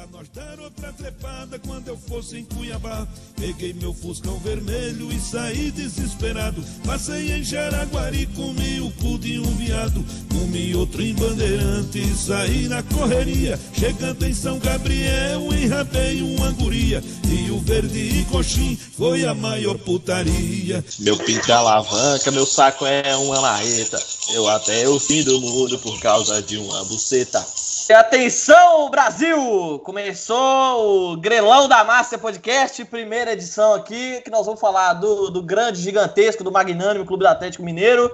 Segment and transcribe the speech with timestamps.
[0.00, 3.06] Pra nós dar outra trepada quando eu fosse em Cuiabá.
[3.36, 6.64] Peguei meu fuscão vermelho e saí desesperado.
[6.86, 10.02] Passei em Jaraguari, comi o cu de um viado.
[10.32, 13.60] Comi outro em Bandeirante e saí na correria.
[13.74, 17.04] Chegando em São Gabriel, enrabei uma guria.
[17.28, 20.82] E o verde e coxim foi a maior putaria.
[21.00, 24.02] Meu pinto é alavanca, meu saco é uma marreta.
[24.32, 27.59] Eu até o fim do mundo por causa de uma buceta.
[27.92, 29.80] Atenção, Brasil!
[29.80, 35.42] Começou o Grelão da Massa Podcast, primeira edição aqui, que nós vamos falar do, do
[35.42, 38.08] grande, gigantesco, do magnânimo Clube do Atlético Mineiro.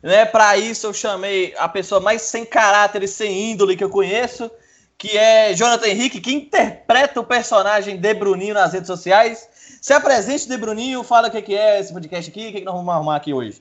[0.00, 3.90] Né, Para isso eu chamei a pessoa mais sem caráter e sem índole que eu
[3.90, 4.48] conheço,
[4.96, 9.48] que é Jonathan Henrique, que interpreta o personagem de Bruninho nas redes sociais.
[9.82, 12.94] Se apresente, de Bruninho, fala o que é esse podcast aqui, o que nós vamos
[12.94, 13.60] arrumar aqui hoje.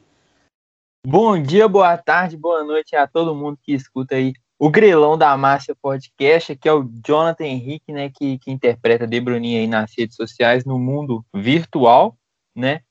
[1.08, 5.36] Bom dia, boa tarde, boa noite a todo mundo que escuta aí o Grelão da
[5.36, 9.91] Márcia Podcast, que é o Jonathan Henrique, né, que, que interpreta De Bruninho aí nas
[9.98, 12.18] redes sociais, no mundo virtual,
[12.55, 12.82] né?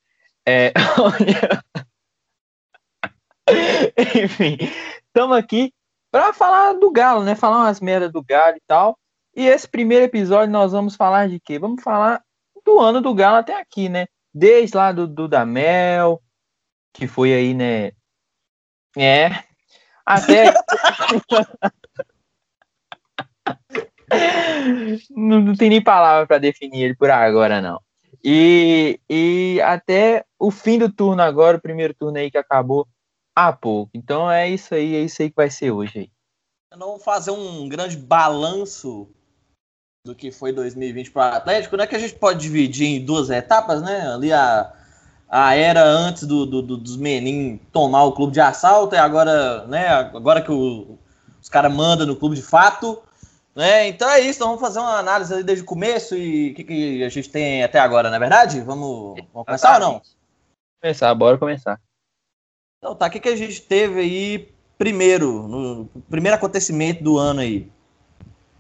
[0.47, 0.72] É...
[4.24, 4.56] Enfim,
[5.06, 5.72] estamos aqui
[6.11, 7.34] para falar do Galo, né?
[7.34, 8.98] Falar umas merdas do Galo e tal.
[9.34, 11.58] E esse primeiro episódio nós vamos falar de quê?
[11.58, 12.22] Vamos falar
[12.64, 14.06] do ano do Galo até aqui, né?
[14.33, 16.22] Desde lá do, do Damel,
[16.92, 17.92] que foi aí, né?
[18.96, 19.28] É,
[20.05, 20.52] até.
[25.11, 27.80] não, não tem nem palavra para definir ele por agora, não.
[28.22, 32.86] E, e até o fim do turno agora, o primeiro turno aí que acabou
[33.34, 33.91] há pouco.
[33.94, 36.11] Então é isso aí, é isso aí que vai ser hoje aí.
[36.78, 39.08] Não fazer um grande balanço
[40.06, 41.86] do que foi 2020 para o Atlético, né?
[41.86, 44.12] Que a gente pode dividir em duas etapas, né?
[44.12, 44.72] Ali a
[45.36, 49.66] a era antes do, do, do dos Menin tomar o clube de assalto, e agora,
[49.66, 50.96] né, agora que o,
[51.42, 53.02] os caras mandam no clube de fato.
[53.52, 53.88] Né?
[53.88, 57.05] Então é isso, então vamos fazer uma análise desde o começo e o que, que,
[57.05, 58.60] a gente tem até agora, não é verdade?
[58.60, 60.02] Vamos, vamos começar ou não?
[60.80, 61.80] Começar, bora começar.
[62.78, 67.40] Então tá, o que, que a gente teve aí primeiro, no primeiro acontecimento do ano
[67.40, 67.68] aí?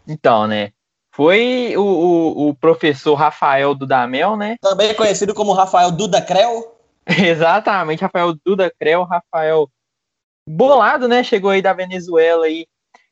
[0.08, 0.72] Então, né?
[1.14, 4.56] Foi o, o, o, professor Rafael Dudamel, né?
[4.60, 6.76] Também conhecido como Rafael Duda Creu.
[7.06, 9.68] Exatamente, Rafael Duda Creu, Rafael
[10.48, 11.22] bolado, né?
[11.22, 12.66] Chegou aí da Venezuela aí,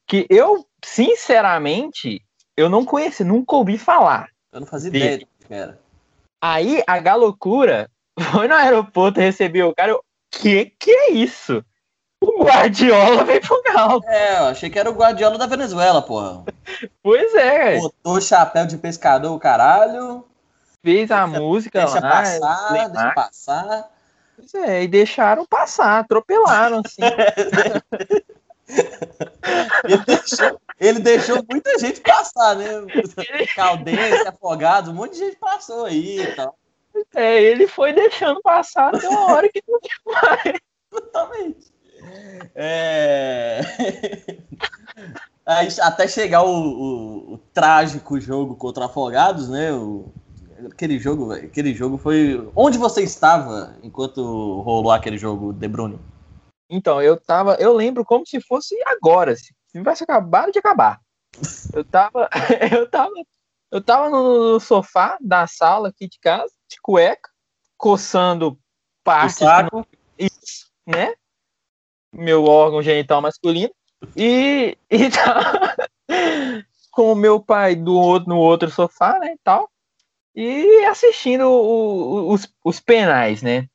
[0.06, 2.20] que eu, sinceramente,
[2.56, 4.28] eu não conheci, nunca ouvi falar.
[4.52, 5.04] Eu não fazia dele.
[5.04, 5.80] ideia de que era.
[6.42, 7.88] Aí a galocura
[8.32, 11.64] foi no aeroporto, recebeu o cara, eu, que que é isso?
[12.20, 14.00] O Guardiola veio pro Galo.
[14.06, 16.44] É, eu achei que era o Guardiola da Venezuela, porra.
[17.02, 17.78] Pois é.
[17.78, 20.24] Botou chapéu de pescador, caralho.
[20.82, 22.10] Fez a deixa, música deixa lá.
[22.10, 23.90] Passar, deixa passar.
[24.36, 27.02] Pois é, e deixaram passar, atropelaram, assim.
[29.84, 32.66] ele, deixou, ele deixou muita gente passar, né?
[33.54, 36.58] Caldense, afogados, um monte de gente passou aí e tal.
[37.14, 40.60] É, ele foi deixando passar até uma hora que não tinha mais.
[40.90, 41.72] Totalmente.
[42.54, 43.60] É...
[45.44, 49.72] até chegar o, o, o, trágico jogo contra Afogados, né?
[49.72, 50.12] O,
[50.70, 52.50] aquele jogo, aquele jogo foi.
[52.54, 55.98] Onde você estava enquanto rolou aquele jogo, De Bruyne?
[56.70, 57.54] Então, eu tava.
[57.56, 59.34] Eu lembro como se fosse agora.
[59.36, 61.00] Se tivesse acabado de acabar.
[61.74, 62.28] Eu tava.
[62.70, 63.12] eu tava.
[63.70, 67.30] Eu tava no, sofá da sala aqui de casa, de cueca,
[67.78, 68.58] coçando
[69.02, 69.40] partes.
[70.18, 71.14] Isso, né?
[72.12, 73.72] meu órgão genital masculino,
[74.16, 75.76] e, e tá
[76.90, 79.70] com o meu pai do outro, no outro sofá, né, e tal,
[80.34, 83.66] e assistindo o, o, os, os penais, né.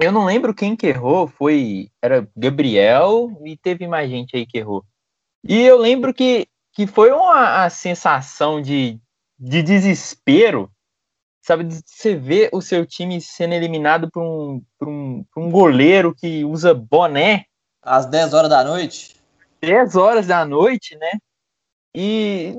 [0.00, 4.58] Eu não lembro quem que errou, foi, era Gabriel e teve mais gente aí que
[4.58, 4.84] errou.
[5.44, 8.98] E eu lembro que, que foi uma sensação de,
[9.38, 10.70] de desespero,
[11.42, 15.50] sabe, de você ver o seu time sendo eliminado por um, por um, por um
[15.50, 17.44] goleiro que usa boné,
[17.82, 19.21] às 10 horas da noite?
[19.62, 21.12] 10 horas da noite, né?
[21.94, 22.54] E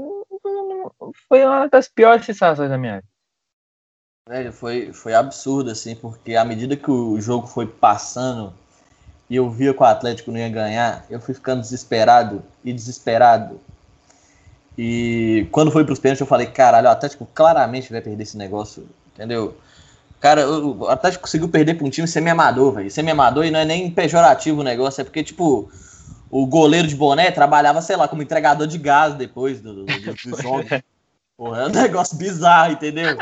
[1.27, 3.07] foi uma das piores sensações da minha vida.
[4.29, 8.53] Velho, foi, foi absurdo, assim, porque à medida que o jogo foi passando
[9.29, 13.59] e eu via que o Atlético não ia ganhar, eu fui ficando desesperado e desesperado.
[14.77, 18.87] E quando foi pros pênaltis, eu falei, caralho, o Atlético claramente vai perder esse negócio,
[19.13, 19.57] entendeu?
[20.21, 22.89] Cara, o Atlético conseguiu perder pra um time semi-amador, velho.
[22.89, 25.69] Semi-amador e não é nem pejorativo o negócio, é porque, tipo,
[26.33, 30.41] o goleiro de boné trabalhava, sei lá, como entregador de gás depois do, do, do
[30.41, 30.67] jogo.
[31.37, 33.19] Porra, é um negócio bizarro, entendeu?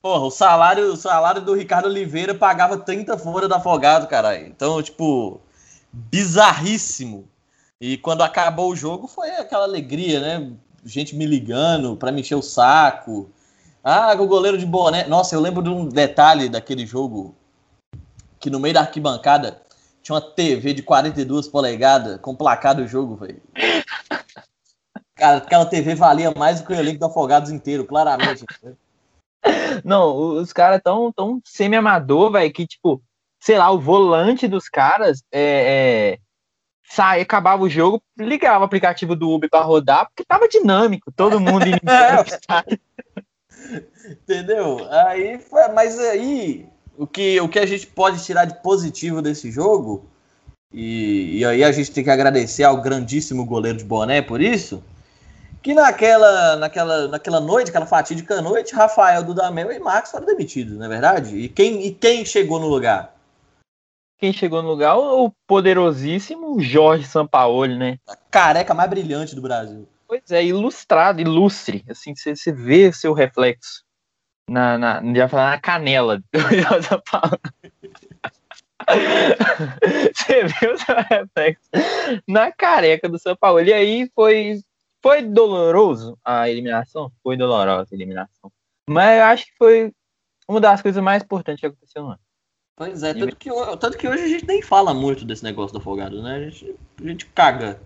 [0.00, 4.46] Porra, o salário, o salário do Ricardo Oliveira pagava 30 fora do afogado, caralho.
[4.46, 5.40] Então, tipo,
[5.92, 7.28] bizarríssimo.
[7.80, 10.52] E quando acabou o jogo foi aquela alegria, né?
[10.84, 13.28] gente me ligando pra me encher o saco.
[13.82, 15.04] Ah, o goleiro de boné.
[15.08, 17.34] Nossa, eu lembro de um detalhe daquele jogo
[18.38, 19.63] que no meio da arquibancada
[20.04, 23.40] tinha uma TV de 42 polegadas com placar do jogo, velho.
[25.16, 28.44] Cara, aquela TV valia mais do que o elenco do Afogados inteiro, claramente.
[29.82, 33.02] Não, os caras tão, tão semi-amador, velho, que, tipo,
[33.40, 36.18] sei lá, o volante dos caras é, é,
[36.90, 41.40] sai, acabava o jogo, ligava o aplicativo do Uber para rodar, porque tava dinâmico, todo
[41.40, 41.64] mundo
[44.06, 44.86] Entendeu?
[44.90, 45.40] Aí,
[45.72, 50.04] mas aí, o que, o que a gente pode tirar de positivo desse jogo,
[50.72, 54.82] e, e aí a gente tem que agradecer ao grandíssimo goleiro de boné por isso,
[55.62, 60.84] que naquela, naquela, naquela noite, aquela fatídica noite, Rafael Dudamel e Max foram demitidos, não
[60.84, 61.36] é verdade?
[61.36, 63.14] E quem, e quem chegou no lugar?
[64.18, 64.96] Quem chegou no lugar?
[64.96, 67.98] O poderosíssimo Jorge Sampaoli, né?
[68.08, 69.88] A careca mais brilhante do Brasil.
[70.06, 71.84] Pois é, ilustrado, ilustre.
[71.88, 73.83] Assim, você, você vê seu reflexo
[74.48, 77.40] na, na, já falar na canela do Jorge Sampaoli.
[80.14, 81.70] você o seu reflexo
[82.28, 83.60] na careca do São Paulo.
[83.60, 84.60] E aí foi
[85.02, 87.12] foi doloroso a eliminação?
[87.22, 88.50] Foi dolorosa a eliminação.
[88.88, 89.92] Mas eu acho que foi
[90.48, 92.20] uma das coisas mais importantes que aconteceu no ano.
[92.76, 95.78] Pois é, tanto que, tanto que hoje a gente nem fala muito desse negócio do
[95.78, 96.36] Afogado, né?
[96.36, 97.80] A gente, a gente caga.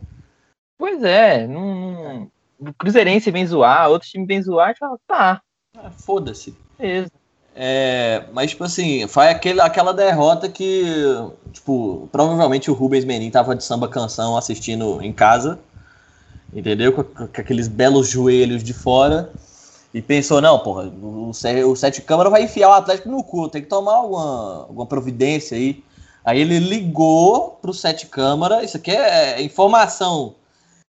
[0.79, 4.99] Pois é, não, não, o Cruzeirense vem zoar, outro time vem zoar, a gente fala,
[5.07, 5.43] tá.
[5.83, 6.55] Ah, Foda-se.
[6.79, 7.11] Beleza.
[7.55, 10.85] É, mas, tipo assim, foi aquele, aquela derrota que,
[11.53, 15.59] tipo, provavelmente o Rubens Menin tava de samba canção assistindo em casa
[16.53, 16.93] entendeu?
[16.93, 19.31] Com, com, aqueles belos joelhos de fora.
[19.93, 23.63] E pensou, não, porra, o, o Sete Câmara vai enfiar o Atlético no cu, tem
[23.63, 25.83] que tomar alguma, alguma providência aí.
[26.23, 30.35] Aí ele ligou pro Sete Câmara, isso aqui é, é informação.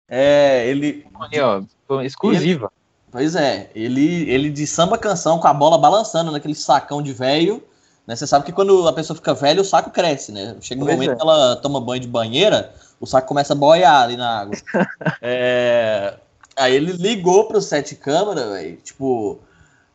[0.10, 1.06] É, ele.
[1.20, 1.62] Aí, ó,
[2.02, 2.72] exclusiva.
[3.18, 7.64] Pois é, ele, ele de samba canção com a bola balançando naquele sacão de velho.
[8.06, 8.16] Né?
[8.16, 10.56] Você sabe que quando a pessoa fica velha, o saco cresce, né?
[10.62, 11.16] Chega um pois momento é.
[11.16, 14.56] que ela toma banho de banheira, o saco começa a boiar ali na água.
[15.20, 16.14] é...
[16.56, 18.78] Aí ele ligou pro sete câmera, velho.
[18.84, 19.40] Tipo,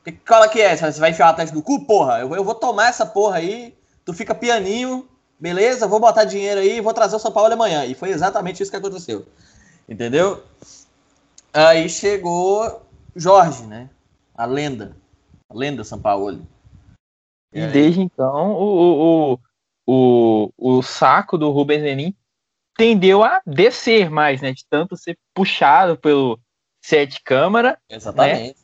[0.04, 0.76] que cola que é?
[0.76, 1.86] Você vai enfiar a teste no cu?
[1.86, 3.72] Porra, eu, eu vou tomar essa porra aí,
[4.04, 5.08] tu fica pianinho,
[5.38, 5.86] beleza?
[5.86, 7.84] Vou botar dinheiro aí vou trazer o São Paulo amanhã.
[7.84, 9.24] E foi exatamente isso que aconteceu.
[9.88, 10.42] Entendeu?
[11.52, 12.82] Aí chegou
[13.14, 13.90] Jorge, né?
[14.34, 14.96] A lenda.
[15.48, 16.46] A lenda São Paulo.
[17.52, 19.38] E desde então, o, o,
[19.86, 22.14] o, o, saco do Rubens Menin
[22.74, 24.52] tendeu a descer mais, né?
[24.52, 26.40] De tanto ser puxado pelo
[26.82, 27.78] sete câmara.
[27.90, 28.48] Exatamente.
[28.48, 28.54] Né?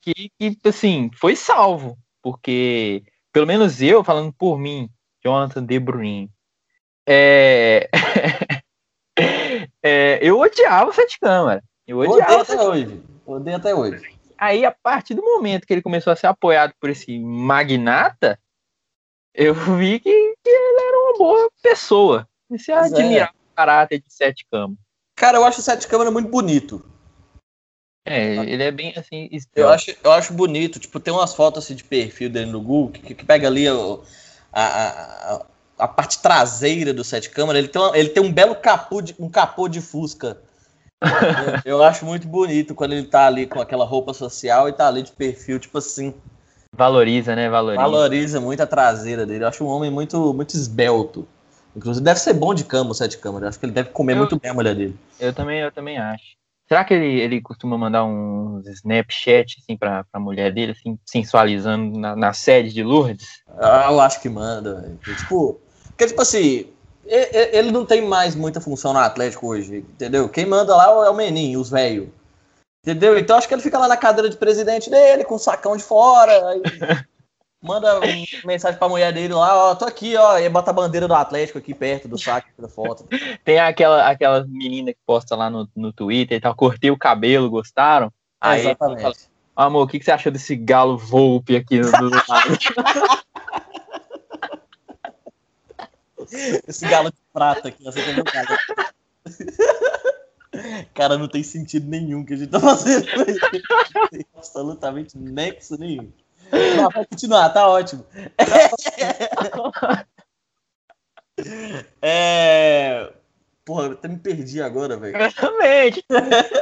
[0.00, 1.98] Que, que, assim, foi salvo.
[2.22, 4.88] Porque, pelo menos eu, falando por mim,
[5.22, 6.30] Jonathan De Bruyne,
[7.06, 7.90] é...
[9.82, 11.62] é, eu odiava o sete câmara.
[11.86, 12.40] Eu odiava.
[12.40, 13.40] Odeio até hoje.
[13.40, 14.20] Odeio até hoje.
[14.38, 18.38] Aí, a partir do momento que ele começou a ser apoiado por esse magnata,
[19.34, 20.10] eu vi que,
[20.42, 22.28] que ele era uma boa pessoa.
[22.48, 24.78] Comecei a admirar caráter de Sete Câmara.
[25.14, 26.82] Cara, eu acho o Sete Câmara muito bonito.
[28.06, 29.28] É, ele é bem assim.
[29.54, 30.80] Eu acho, eu acho bonito.
[30.80, 33.74] Tipo, tem umas fotos assim, de perfil dele no Google que, que pega ali a,
[34.52, 35.46] a,
[35.78, 37.58] a, parte traseira do Sete Câmara.
[37.58, 40.40] Ele tem, uma, ele tem um belo capô de, um capô de Fusca.
[41.64, 44.88] Eu, eu acho muito bonito quando ele tá ali com aquela roupa social e tá
[44.88, 46.14] ali de perfil, tipo assim.
[46.76, 47.48] Valoriza, né?
[47.48, 47.82] Valoriza.
[47.82, 49.44] Valoriza muito a traseira dele.
[49.44, 51.26] Eu acho um homem muito, muito esbelto.
[51.74, 53.50] Inclusive, deve ser bom de cama o sete câmeras.
[53.50, 54.96] Acho que ele deve comer eu, muito bem a mulher dele.
[55.18, 56.40] Eu também, eu também acho.
[56.68, 61.98] Será que ele, ele costuma mandar uns Snapchat assim, pra, pra mulher dele, assim, sensualizando
[61.98, 63.42] na, na sede de Lourdes?
[63.58, 64.96] Ah, eu acho que manda.
[65.04, 66.66] Tipo, porque, tipo assim,
[67.04, 70.28] ele não tem mais muita função no Atlético hoje, entendeu?
[70.28, 72.08] Quem manda lá é o Menin, os velhos.
[72.84, 73.18] Entendeu?
[73.18, 75.82] Então acho que ele fica lá na cadeira de presidente dele, com o sacão de
[75.82, 76.32] fora.
[77.62, 78.00] Manda
[78.42, 81.58] mensagem pra mulher dele lá, ó, tô aqui, ó, e bota a bandeira do Atlético
[81.58, 83.06] aqui perto do saco da foto.
[83.44, 87.50] Tem aquela, aquela menina que posta lá no, no Twitter e tal, cortei o cabelo,
[87.50, 88.10] gostaram?
[88.40, 89.02] Aí, Exatamente.
[89.02, 89.14] Fala,
[89.54, 92.10] Amor, o que, que você achou desse galo Volpe aqui no, no
[96.66, 98.48] Esse galo de prata aqui, você tem galo.
[100.94, 103.06] Cara, não tem sentido nenhum que a gente tá fazendo.
[103.94, 106.12] Não tem absolutamente nexo nenhum.
[106.76, 108.04] Não, pode continuar, tá ótimo.
[112.02, 113.12] É.
[113.64, 115.16] Porra, eu até me perdi agora, velho.
[115.16, 116.04] Exatamente.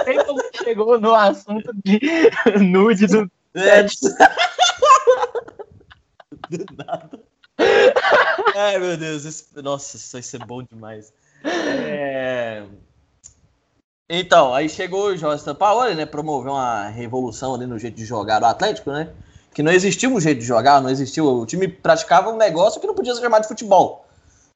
[0.07, 2.01] Nem como chegou no assunto de
[2.61, 3.31] nude do.
[3.55, 3.85] É.
[6.51, 7.21] Do nada.
[8.59, 9.25] Ai, meu Deus.
[9.25, 9.45] Esse...
[9.63, 11.13] Nossa, isso vai ser bom demais.
[11.45, 12.65] É...
[14.11, 16.05] Então, aí chegou o Jorge Sampaoli, né?
[16.05, 19.11] Promoveu uma revolução ali no jeito de jogar do Atlético, né?
[19.55, 21.27] Que não existia um jeito de jogar, não existiu.
[21.27, 24.05] O time praticava um negócio que não podia ser chamado de futebol,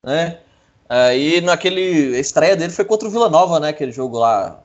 [0.02, 0.40] né?
[0.88, 2.16] Aí naquele.
[2.16, 3.68] A estreia dele foi contra o Vila Nova, né?
[3.68, 4.62] Aquele jogo lá.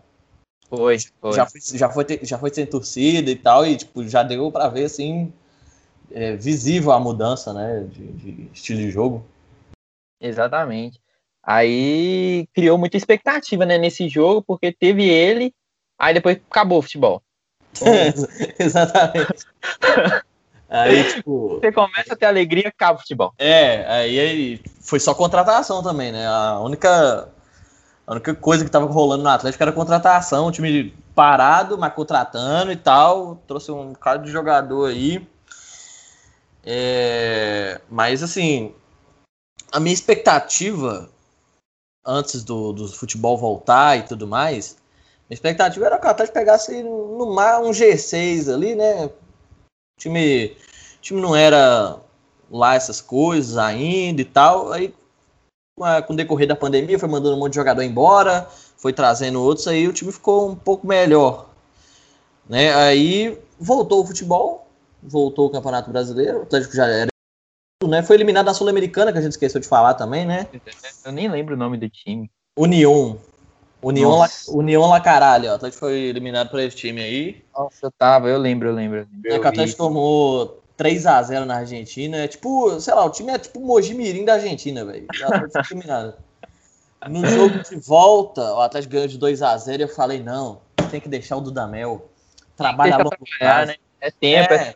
[0.68, 1.34] Foi, foi.
[1.34, 4.68] Já foi, já foi, já foi sem torcida e tal, e tipo, já deu pra
[4.68, 5.32] ver assim.
[6.12, 7.86] É, visível a mudança, né?
[7.90, 9.26] De, de estilo de jogo.
[10.22, 11.00] Exatamente.
[11.44, 15.54] Aí criou muita expectativa né, nesse jogo, porque teve ele,
[15.98, 17.22] aí depois acabou o futebol.
[18.60, 19.46] Exatamente.
[20.70, 21.60] aí, tipo.
[21.60, 23.34] Você começa a ter alegria, acaba o futebol.
[23.38, 26.28] É, aí, aí foi só contratação também, né?
[26.28, 27.30] A única,
[28.06, 32.74] a única coisa que tava rolando no Atlético era contratação, o time parado, mas contratando
[32.74, 33.42] e tal.
[33.48, 35.26] Trouxe um cara de jogador aí.
[36.70, 38.76] É, mas assim,
[39.72, 41.10] a minha expectativa
[42.06, 44.76] antes do, do futebol voltar e tudo mais,
[45.30, 49.06] a expectativa era que o Atlético pegasse no mar um G6 ali, né?
[49.06, 49.12] O
[49.98, 50.58] time,
[50.98, 52.02] o time não era
[52.52, 54.74] lá essas coisas ainda e tal.
[54.74, 54.94] Aí,
[56.06, 58.46] com o decorrer da pandemia, foi mandando um monte de jogador embora,
[58.76, 61.50] foi trazendo outros, aí o time ficou um pouco melhor.
[62.48, 62.74] Né?
[62.76, 64.67] Aí voltou o futebol,
[65.08, 67.08] voltou o Campeonato Brasileiro, o Atlético já era
[67.86, 68.02] né?
[68.02, 70.48] Foi eliminado da Sul-Americana, que a gente esqueceu de falar também, né?
[71.06, 72.30] Eu nem lembro o nome do time.
[72.58, 73.20] União.
[73.82, 75.52] União, La, União La Caralho, ó.
[75.52, 77.44] O Atlético foi eliminado por esse time aí.
[77.56, 79.08] Nossa, eu tava, eu lembro, eu lembro.
[79.24, 79.36] Eu.
[79.36, 82.18] É, o Atlético tomou 3x0 na Argentina.
[82.18, 85.06] É tipo, sei lá, o time é tipo o Mojimirim da Argentina, velho.
[85.72, 86.16] eliminado.
[87.08, 90.60] No jogo de volta, o Atlético ganhou de 2x0 e eu falei, não,
[90.90, 92.10] tem que deixar o Dudamel
[92.56, 93.68] trabalhar a longo prazo.
[93.68, 93.76] Né?
[94.02, 94.76] É tempo, é, é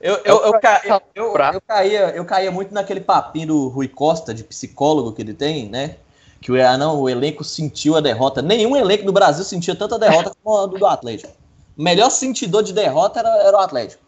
[0.00, 4.32] eu, eu, eu, eu, eu, eu, caía, eu caía muito naquele papinho do Rui Costa,
[4.32, 5.96] de psicólogo que ele tem, né?
[6.40, 8.40] Que o, ah, não, o elenco sentiu a derrota.
[8.40, 11.32] Nenhum elenco do Brasil sentia tanta derrota como a do, do Atlético.
[11.76, 14.02] O melhor sentidor de derrota era, era o Atlético.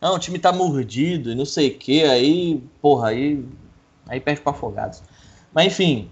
[0.00, 3.44] Não, o time tá mordido e não sei o que, aí, porra, aí,
[4.08, 5.00] aí perde para afogados.
[5.54, 6.10] Mas enfim,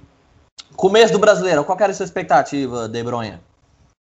[0.77, 3.41] começo do Brasileirão, qual era a sua expectativa, De Bronha?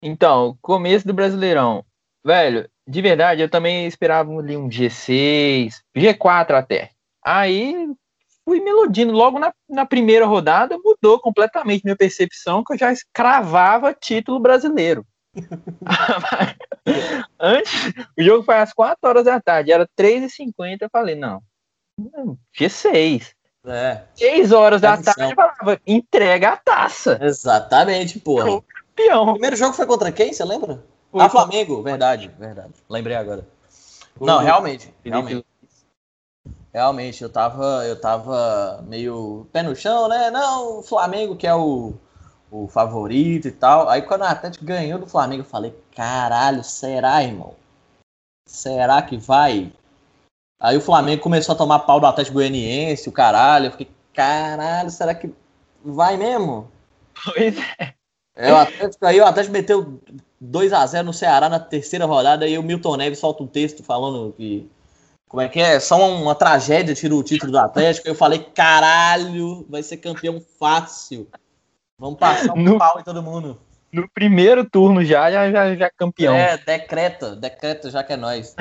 [0.02, 1.86] Então, começo do Brasileirão.
[2.24, 6.92] Velho, de verdade, eu também esperava ali um G6, G4 até.
[7.24, 7.88] Aí
[8.44, 9.12] fui me iludindo.
[9.12, 15.06] Logo na, na primeira rodada, mudou completamente minha percepção, que eu já escravava título brasileiro.
[17.40, 17.74] Antes,
[18.18, 20.78] o jogo foi às 4 horas da tarde, era 3h50.
[20.82, 21.42] Eu falei, não,
[22.58, 23.32] G6.
[23.66, 24.04] É.
[24.14, 27.18] 6 horas da tarde, eu falava, entrega a taça.
[27.22, 28.62] Exatamente, porra.
[28.62, 29.24] Campeão.
[29.24, 30.84] O primeiro jogo foi contra quem, você lembra?
[31.18, 32.74] Ah, Flamengo, verdade, verdade.
[32.90, 33.48] Lembrei agora.
[34.20, 35.46] Não, realmente, realmente.
[36.74, 40.30] Realmente, eu tava, eu tava meio pé no chão, né?
[40.30, 41.94] Não, o Flamengo que é o,
[42.52, 43.88] o favorito e tal.
[43.88, 47.56] Aí quando o Atlético ganhou do Flamengo, eu falei, caralho, será, irmão?
[48.46, 49.72] Será que vai?
[50.60, 53.68] Aí o Flamengo começou a tomar pau do Atlético Goianiense, o caralho.
[53.68, 55.34] Eu fiquei, caralho, será que
[55.84, 56.70] vai mesmo?
[57.24, 57.94] Pois é.
[58.36, 60.02] É, o Atlético, aí o Atlético meteu
[60.40, 63.84] 2 a 0 no Ceará na terceira rodada e o Milton Neves solta um texto
[63.84, 64.70] falando que
[65.28, 65.80] como é que é?
[65.80, 68.08] Só uma, uma tragédia tira o título do Atlético.
[68.08, 71.28] Eu falei, caralho, vai ser campeão fácil.
[72.00, 73.60] Vamos passar um no, pau em todo mundo.
[73.92, 76.36] No primeiro turno já, já, já, já campeão.
[76.36, 78.56] É, decreta, decreta já que é nós.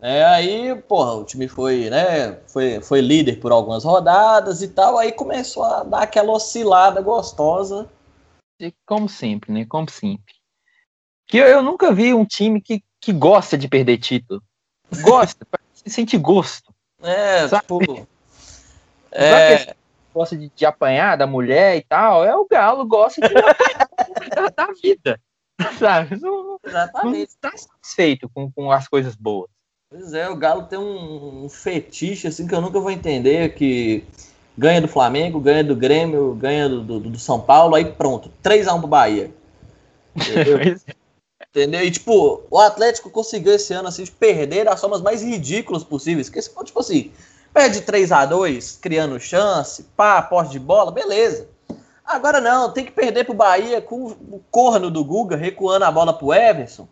[0.00, 4.96] É, aí, porra, o time foi, né, foi, foi líder por algumas rodadas e tal,
[4.96, 7.88] aí começou a dar aquela oscilada gostosa.
[8.86, 10.37] Como sempre, né, como sempre.
[11.28, 14.42] Que eu, eu nunca vi um time que, que gosta de perder título.
[15.02, 15.46] Gosta,
[15.86, 16.74] sente gosto.
[17.02, 17.62] É, sabe?
[17.62, 18.08] Tipo,
[19.12, 19.74] é...
[20.12, 23.88] gosta de, de, apanhar da mulher e tal, é o Galo gosta de apanhar
[24.34, 25.20] da, da, vida.
[25.78, 26.18] Sabe?
[26.18, 27.16] Não, Exatamente.
[27.16, 29.50] Não está satisfeito com, com as coisas boas.
[29.90, 34.04] Pois é, o Galo tem um, um fetiche assim que eu nunca vou entender, que
[34.56, 38.78] ganha do Flamengo, ganha do Grêmio, ganha do, do, do São Paulo, aí pronto, 3x1
[38.78, 39.30] pro Bahia.
[41.50, 41.82] Entendeu?
[41.82, 46.28] E, tipo, o Atlético conseguiu esse ano, assim, de perder das formas mais ridículas possíveis.
[46.28, 47.10] Porque, tipo assim,
[47.52, 51.48] perde 3 a 2 criando chance, pá, porte de bola, beleza.
[52.04, 56.12] Agora não, tem que perder pro Bahia com o corno do Guga recuando a bola
[56.12, 56.88] pro Everson.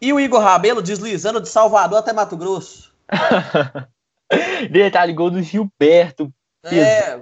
[0.00, 2.92] E o Igor Rabelo deslizando de Salvador até Mato Grosso.
[4.70, 6.32] Detalhe, gol do Gilberto.
[6.64, 7.20] É,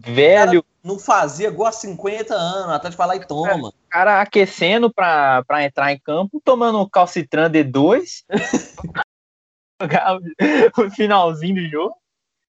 [0.00, 0.64] velho.
[0.82, 3.68] Não fazia gol há 50 anos, até de falar e toma.
[3.68, 8.24] O cara aquecendo pra, pra entrar em campo, tomando um calcitran D2.
[10.78, 11.96] o finalzinho do jogo.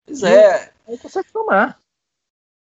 [0.05, 0.73] Pois é.
[0.89, 1.79] Não consegue tomar.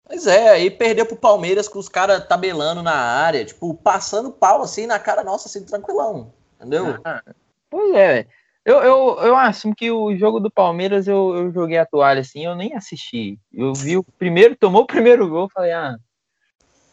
[0.05, 4.61] Pois é, aí perdeu pro Palmeiras com os caras tabelando na área, tipo, passando pau
[4.61, 6.33] assim na cara nossa, assim, tranquilão.
[6.55, 6.97] Entendeu?
[7.03, 7.21] Ah,
[7.69, 8.25] pois é,
[8.63, 12.45] eu, eu, eu assumo que o jogo do Palmeiras eu, eu joguei a toalha assim,
[12.45, 13.39] eu nem assisti.
[13.53, 15.97] Eu vi o primeiro, tomou o primeiro gol, falei, ah,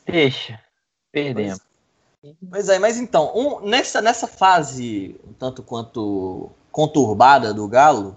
[0.06, 0.61] deixa,
[1.11, 1.68] perdemos.
[2.51, 8.17] Pois é, mas então, um, nessa, nessa fase um tanto quanto conturbada do Galo,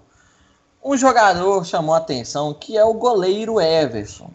[0.82, 4.30] um jogador chamou a atenção que é o goleiro Everson.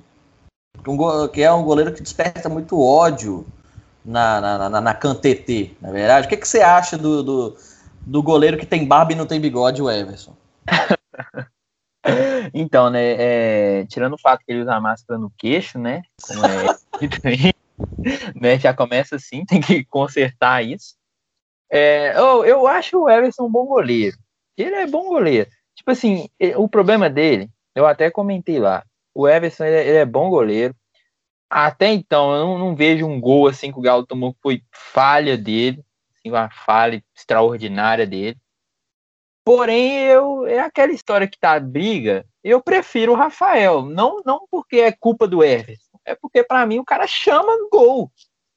[0.87, 3.45] Um, que é um goleiro que desperta muito ódio
[4.05, 6.27] na, na, na, na Cantete, na verdade.
[6.27, 7.57] O que, que você acha do, do,
[8.01, 10.33] do goleiro que tem barba e não tem bigode, o Everson?
[12.53, 17.51] então, né, é, tirando o fato que ele usa máscara no queixo, né, como é,
[18.39, 20.95] né, já começa assim, tem que consertar isso.
[21.69, 24.17] É, eu, eu acho o Everson um bom goleiro.
[24.57, 25.49] Ele é bom goleiro.
[25.75, 30.05] Tipo assim, o problema dele, eu até comentei lá, o Everson ele, é, ele é
[30.05, 30.75] bom goleiro.
[31.49, 34.63] Até então, eu não, não, vejo um gol assim que o Galo tomou que foi
[34.71, 35.83] falha dele
[36.27, 38.37] assim, uma falha extraordinária dele.
[39.45, 42.25] Porém, eu é aquela história que tá briga.
[42.43, 46.79] Eu prefiro o Rafael, não não porque é culpa do Everson, é porque para mim
[46.79, 48.09] o cara chama gol.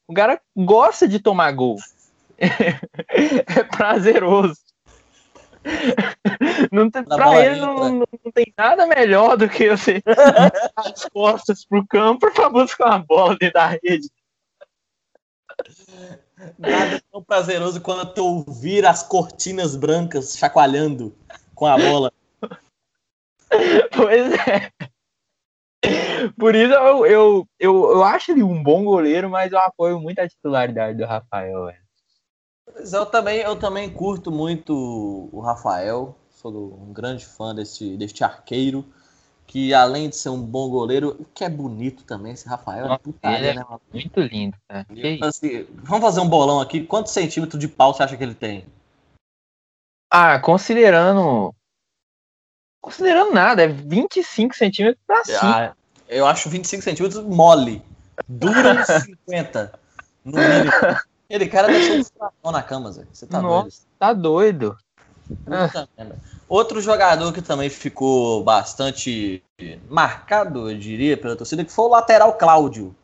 [0.06, 1.76] O cara gosta de tomar gol.
[2.38, 4.56] é prazeroso.
[6.72, 10.02] Não tem, pra ele não, não, não, tem nada melhor do que você
[10.74, 14.08] as costas pro campo para buscar uma bola dentro da rede.
[16.58, 21.14] Nada tão prazeroso quanto ouvir as cortinas brancas chacoalhando
[21.54, 22.12] com a bola.
[23.92, 24.70] Pois é.
[26.38, 30.18] Por isso eu, eu, eu, eu acho ele um bom goleiro, mas eu apoio muito
[30.18, 31.66] a titularidade do Rafael.
[31.66, 31.78] Velho.
[32.92, 36.16] Eu também, eu também curto muito o Rafael.
[36.30, 38.84] Sou um grande fã deste, deste arqueiro
[39.50, 43.50] que além de ser um bom goleiro, que é bonito também, esse Rafael é putaria,
[43.50, 43.64] é né?
[43.92, 44.86] Muito lindo, cara.
[45.22, 46.84] Assim, vamos fazer um bolão aqui.
[46.84, 48.64] Quantos centímetros de pau você acha que ele tem?
[50.08, 51.52] Ah, considerando.
[52.80, 55.38] Considerando nada, é 25 centímetros pra cima.
[55.42, 55.72] Ah,
[56.08, 57.82] eu acho 25 centímetros mole.
[58.28, 59.72] Dura 50.
[60.22, 60.70] No mínimo.
[61.30, 63.04] Ele cara deixou um furacão na cama, Zé.
[63.10, 63.74] Você tá Nossa, doido.
[63.98, 64.76] Tá doido.
[65.46, 66.18] Merda.
[66.48, 69.42] Outro jogador que também ficou bastante
[69.88, 72.94] marcado, eu diria, pela torcida, que foi o lateral Cláudio.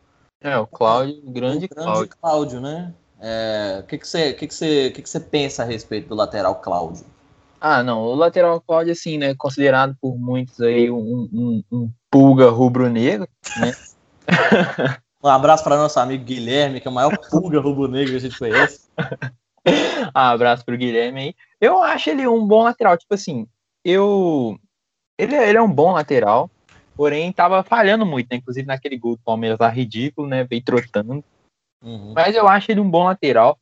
[0.40, 2.16] É, o Cláudio, o grande, o grande Cláudio.
[2.20, 2.92] Cláudio né?
[3.20, 6.14] É, o que, que, você, que, que, você, que, que você pensa a respeito do
[6.14, 7.06] lateral Cláudio?
[7.60, 12.50] Ah, não, o lateral Cláudio, assim, né, considerado por muitos aí um, um, um pulga
[12.50, 13.72] rubro-negro, né?
[15.22, 18.38] um abraço para nosso amigo Guilherme, que é o maior pulga rubro-negro que a gente
[18.38, 18.88] conhece.
[18.96, 21.34] um abraço pro Guilherme aí.
[21.60, 22.96] Eu acho ele um bom lateral.
[22.96, 23.46] Tipo assim,
[23.84, 24.58] eu.
[25.18, 26.50] Ele, ele é um bom lateral,
[26.94, 28.36] porém tava falhando muito, né?
[28.36, 30.44] Inclusive naquele gol do Palmeiras lá ridículo, né?
[30.44, 31.24] Veio trotando.
[31.82, 32.12] Uhum.
[32.14, 33.58] Mas eu acho ele um bom lateral,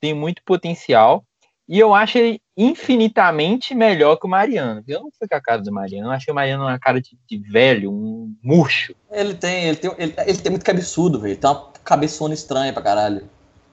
[0.00, 1.24] tem muito potencial.
[1.68, 4.84] E eu acho ele infinitamente melhor que o Mariano.
[4.86, 6.78] Eu não fui com a cara do Mariano, eu acho que o Mariano é uma
[6.78, 8.94] cara de, de velho, um murcho.
[9.10, 11.32] Ele tem, ele tem, ele, ele tem muito cabeçudo, velho.
[11.32, 13.28] Ele tem uma cabeçona estranha pra caralho.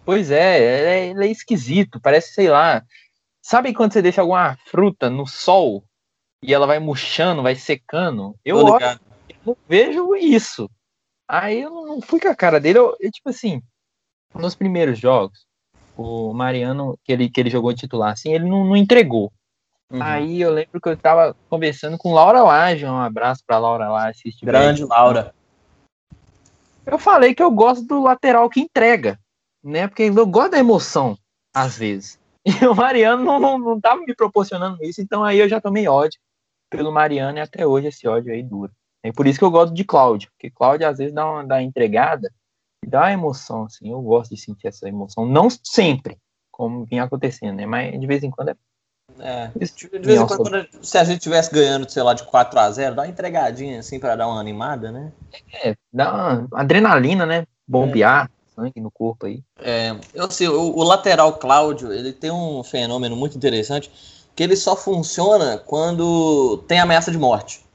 [0.06, 2.84] Pois é, ele é, ele é esquisito, parece, sei lá,
[3.42, 5.84] Sabe quando você deixa alguma fruta no sol
[6.44, 8.36] e ela vai murchando, vai secando?
[8.46, 9.00] Eu, olho,
[9.46, 10.70] eu vejo isso.
[11.28, 12.78] Aí eu não fui com a cara dele.
[12.78, 13.62] Eu, eu, tipo assim,
[14.36, 15.48] nos primeiros jogos,
[15.96, 19.32] o Mariano, que ele, que ele jogou titular assim, ele não, não entregou.
[19.92, 20.02] Uhum.
[20.02, 24.22] Aí eu lembro que eu tava conversando com Laura Laje, um abraço pra Laura Laje.
[24.42, 25.34] Grande Laura.
[26.86, 29.20] Eu falei que eu gosto do lateral que entrega,
[29.64, 29.88] né?
[29.88, 31.18] Porque eu gosto da emoção,
[31.54, 32.20] às vezes.
[32.44, 35.88] E o Mariano não, não, não tava me proporcionando isso, então aí eu já tomei
[35.88, 36.20] ódio
[36.72, 38.72] pelo Mariano e até hoje esse ódio aí dura.
[39.04, 41.62] É por isso que eu gosto de Cláudio, porque Cláudio às vezes dá uma dá
[41.62, 42.34] entregada
[42.86, 45.26] dá emoção, assim, eu gosto de sentir essa emoção.
[45.26, 46.18] Não sempre,
[46.52, 47.66] como vinha acontecendo, né?
[47.66, 48.56] Mas de vez em quando é.
[49.20, 52.58] É, de vez em quando, quando, se a gente tivesse ganhando, sei lá, de 4
[52.60, 55.12] a 0 dá uma entregadinha assim para dar uma animada, né?
[55.64, 57.46] É, dá uma adrenalina, né?
[57.68, 58.26] Bombear.
[58.26, 59.44] É sangue no corpo aí.
[59.60, 63.92] É, eu sei, o, o, lateral Cláudio, ele tem um fenômeno muito interessante,
[64.36, 67.66] que ele só funciona quando tem ameaça de morte.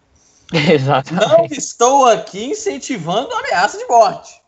[0.52, 1.28] Exatamente.
[1.28, 4.40] Não estou aqui incentivando a ameaça de morte.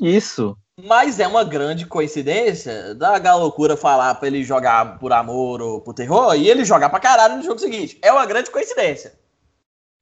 [0.00, 0.56] Isso.
[0.82, 5.94] Mas é uma grande coincidência da galocura falar pra ele jogar por amor ou por
[5.94, 7.98] terror e ele jogar pra caralho no jogo seguinte.
[8.02, 9.16] É uma grande coincidência.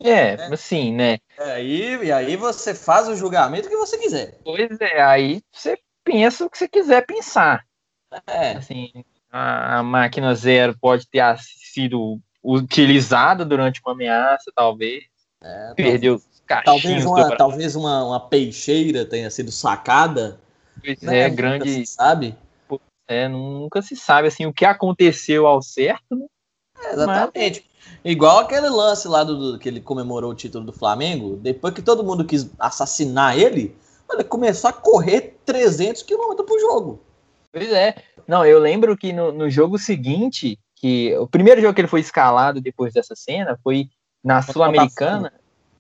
[0.02, 1.18] É, é, assim, né?
[1.60, 4.40] E, e aí você faz o julgamento que você quiser.
[4.44, 7.64] Pois é, aí você pensa o que você quiser pensar.
[8.26, 8.52] É.
[8.52, 8.90] Assim,
[9.30, 15.04] a, a máquina zero pode ter sido utilizada durante uma ameaça, talvez.
[15.42, 16.20] É, Perdeu
[16.64, 20.38] talvez uma, talvez uma, uma peixeira tenha sido sacada.
[20.82, 21.20] Pois né?
[21.20, 21.86] é, grande.
[21.86, 22.36] sabe?
[23.08, 26.26] É, nunca se sabe assim o que aconteceu ao certo, né?
[26.80, 27.64] É, exatamente.
[27.66, 27.72] Mas...
[28.04, 31.82] Igual aquele lance lá do, do, que ele comemorou o título do Flamengo, depois que
[31.82, 33.76] todo mundo quis assassinar ele,
[34.10, 37.00] ele começou a correr 300 km por jogo.
[37.52, 37.94] Pois é.
[38.26, 42.00] Não, eu lembro que no, no jogo seguinte, que o primeiro jogo que ele foi
[42.00, 43.88] escalado depois dessa cena foi
[44.22, 45.32] na Sul-Americana.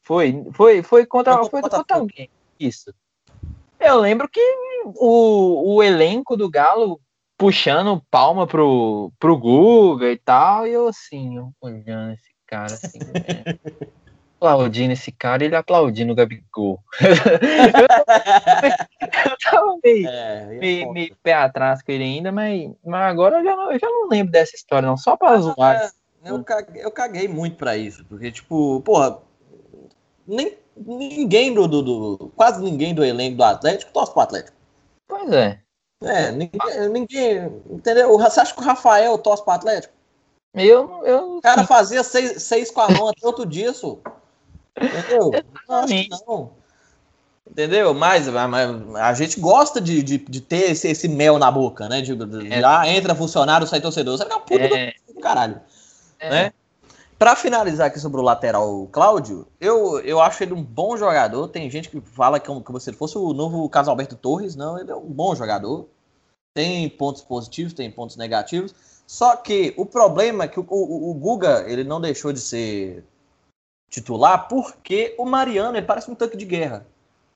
[0.02, 2.28] Foi, foi, foi contra, foi, foi contra alguém.
[2.58, 2.92] Isso.
[3.78, 4.40] Eu lembro que
[4.84, 7.00] o, o elenco do Galo
[7.36, 13.58] puxando palma pro, pro Guga e tal, e eu assim, olhando esse cara assim, né?
[14.42, 16.80] aplaudindo esse cara, ele aplaudindo o Gabigol.
[19.28, 23.44] eu tava meio, é, meio, meio, pé atrás com ele ainda, mas, mas agora eu
[23.44, 25.92] já, não, eu já não lembro dessa história, não, só pra zoar.
[26.24, 29.18] Eu caguei, eu caguei muito pra isso, porque, tipo, porra,
[30.26, 34.56] nem, ninguém do, do, do, Quase ninguém do elenco do Atlético torce pro Atlético.
[35.08, 35.60] Pois é.
[36.02, 37.62] É, ninguém, ninguém.
[37.70, 38.18] Entendeu?
[38.18, 39.94] Você acha que o Rafael torce pro Atlético?
[40.54, 41.02] Eu.
[41.04, 43.98] eu o cara fazia seis, seis com a mão até outro dia, só.
[44.76, 45.30] Entendeu?
[45.68, 45.86] Não,
[46.26, 46.50] não.
[47.48, 47.92] Entendeu?
[47.92, 52.00] Mas, mas, a gente gosta de, de, de ter esse, esse, mel na boca, né?
[52.00, 52.64] De, de, é.
[52.64, 54.16] ah, entra funcionário, sai torcedor.
[54.16, 54.94] Você fica puto é.
[55.08, 55.60] do caralho.
[56.18, 56.30] É.
[56.30, 56.52] Né?
[57.22, 61.46] Pra finalizar aqui sobre o lateral Cláudio, eu, eu acho ele um bom jogador.
[61.46, 64.56] Tem gente que fala que, como se ele fosse o novo Carlos Alberto Torres.
[64.56, 65.86] Não, ele é um bom jogador.
[66.52, 68.74] Tem pontos positivos, tem pontos negativos.
[69.06, 73.04] Só que o problema é que o, o, o Guga ele não deixou de ser
[73.88, 76.84] titular porque o Mariano ele parece um tanque de guerra.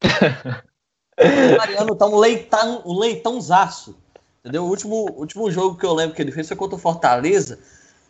[0.02, 3.94] o Mariano tá um leitão, um leitãozaço.
[4.40, 4.64] Entendeu?
[4.64, 7.60] O último, último jogo que eu lembro que ele fez foi contra o Fortaleza.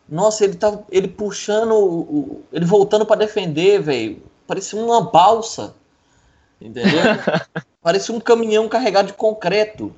[0.09, 4.21] Nossa, ele tá ele puxando, ele voltando para defender, velho.
[4.45, 5.75] Parecia uma balsa.
[6.61, 6.91] Entendeu?
[7.81, 9.93] Parecia um caminhão carregado de concreto.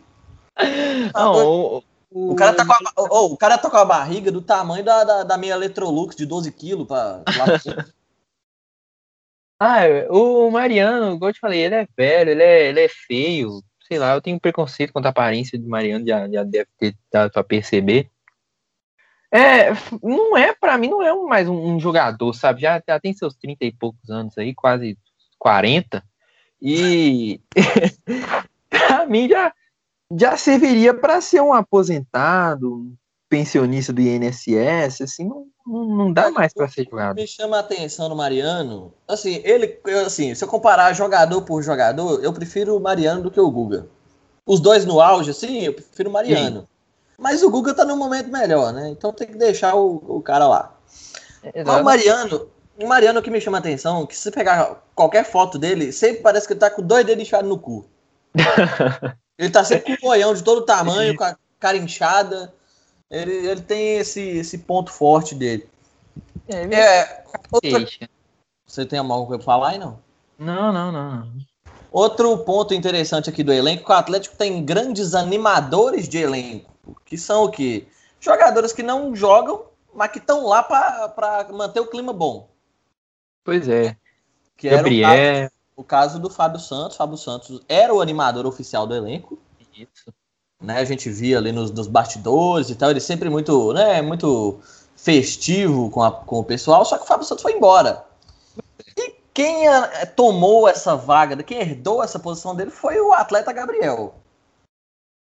[1.13, 2.79] Não, o, o, cara tá com a,
[3.11, 6.25] oh, o cara tá com a barriga do tamanho da, da, da minha Electrolux de
[6.25, 7.23] 12 quilos pra,
[9.61, 13.61] Ah, o Mariano, igual eu te falei, ele é velho, ele é, ele é feio.
[13.85, 17.31] Sei lá, eu tenho preconceito contra a aparência de Mariano, já, já deve ter dado
[17.31, 18.09] pra perceber.
[19.31, 22.61] É, não é, para mim, não é mais um, um, jogador, sabe?
[22.61, 24.97] Já, já tem seus 30 e poucos anos aí, quase
[25.37, 26.03] 40.
[26.61, 27.39] E
[28.69, 29.53] pra mim já,
[30.17, 32.91] já serviria para ser um aposentado,
[33.29, 37.15] pensionista do INSS, assim, não, não dá mais para ser jogado.
[37.15, 42.23] Me chama a atenção no Mariano, assim, ele, assim, se eu comparar jogador por jogador,
[42.23, 43.87] eu prefiro o Mariano do que o Guga.
[44.43, 46.61] Os dois no auge, assim, eu prefiro o Mariano.
[46.61, 46.67] Sim.
[47.19, 48.89] Mas o Guga tá num momento melhor, né?
[48.89, 50.75] Então tem que deixar o, o cara lá.
[51.65, 52.49] Mas o Mariano,
[52.81, 56.47] o Mariano que me chama a atenção, que se pegar qualquer foto dele, sempre parece
[56.47, 57.85] que ele tá com dois dedos inchados no cu.
[59.37, 62.53] ele tá sempre com um boião de todo tamanho, com a cara inchada.
[63.09, 65.67] Ele, ele tem esse, esse ponto forte dele.
[66.47, 67.85] É, é outra...
[68.65, 69.99] Você tem alguma coisa pra falar aí, não?
[70.37, 71.27] Não, não, não.
[71.91, 76.69] Outro ponto interessante aqui do elenco, que o Atlético tem grandes animadores de elenco,
[77.09, 77.87] que são o quê?
[78.19, 82.49] Jogadores que não jogam, mas que estão lá para manter o clima bom.
[83.43, 83.97] Pois é.
[84.55, 85.09] Que Gabriel.
[85.09, 86.95] Era o caso, o caso do Fábio Santos.
[86.95, 89.39] Fábio Santos era o animador oficial do elenco.
[89.75, 90.13] Isso
[90.61, 90.79] né?
[90.79, 94.59] A gente via ali nos, nos bastidores e tal, ele sempre muito, né, muito
[94.95, 98.03] festivo com, a, com o pessoal, só que o Fábio Santos foi embora.
[98.97, 104.13] E quem a, tomou essa vaga, quem herdou essa posição dele foi o atleta Gabriel.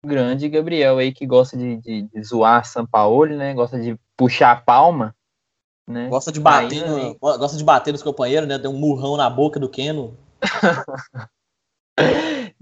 [0.04, 3.52] Grande Gabriel aí que gosta de, de, de zoar São Paulo, né?
[3.54, 5.14] Gosta de puxar a palma.
[5.86, 6.08] Né?
[6.08, 8.58] Gosta de bater, no, gosta de bater nos companheiros, né?
[8.58, 10.16] Deu um murrão na boca do Keno.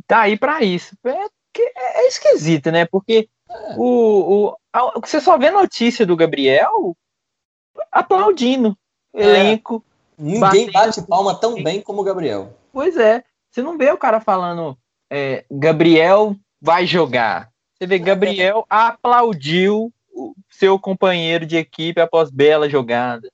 [0.06, 0.96] tá aí para isso.
[1.04, 1.28] É
[1.60, 2.84] é, é esquisito, né?
[2.86, 3.74] Porque é.
[3.76, 6.96] o, o, a, você só vê notícia do Gabriel
[7.90, 8.76] aplaudindo
[9.14, 9.22] é.
[9.22, 9.84] elenco.
[10.16, 12.52] Ninguém bate palma tão bem como o Gabriel.
[12.72, 13.24] Pois é.
[13.50, 14.76] Você não vê o cara falando
[15.10, 17.50] é, Gabriel vai jogar.
[17.74, 23.30] Você vê Gabriel aplaudiu o seu companheiro de equipe após bela jogada.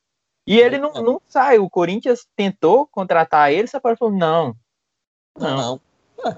[0.46, 1.58] E ele não, não sai.
[1.58, 4.54] O Corinthians tentou contratar ele, só falou: não.
[5.38, 5.80] Não.
[6.22, 6.37] não.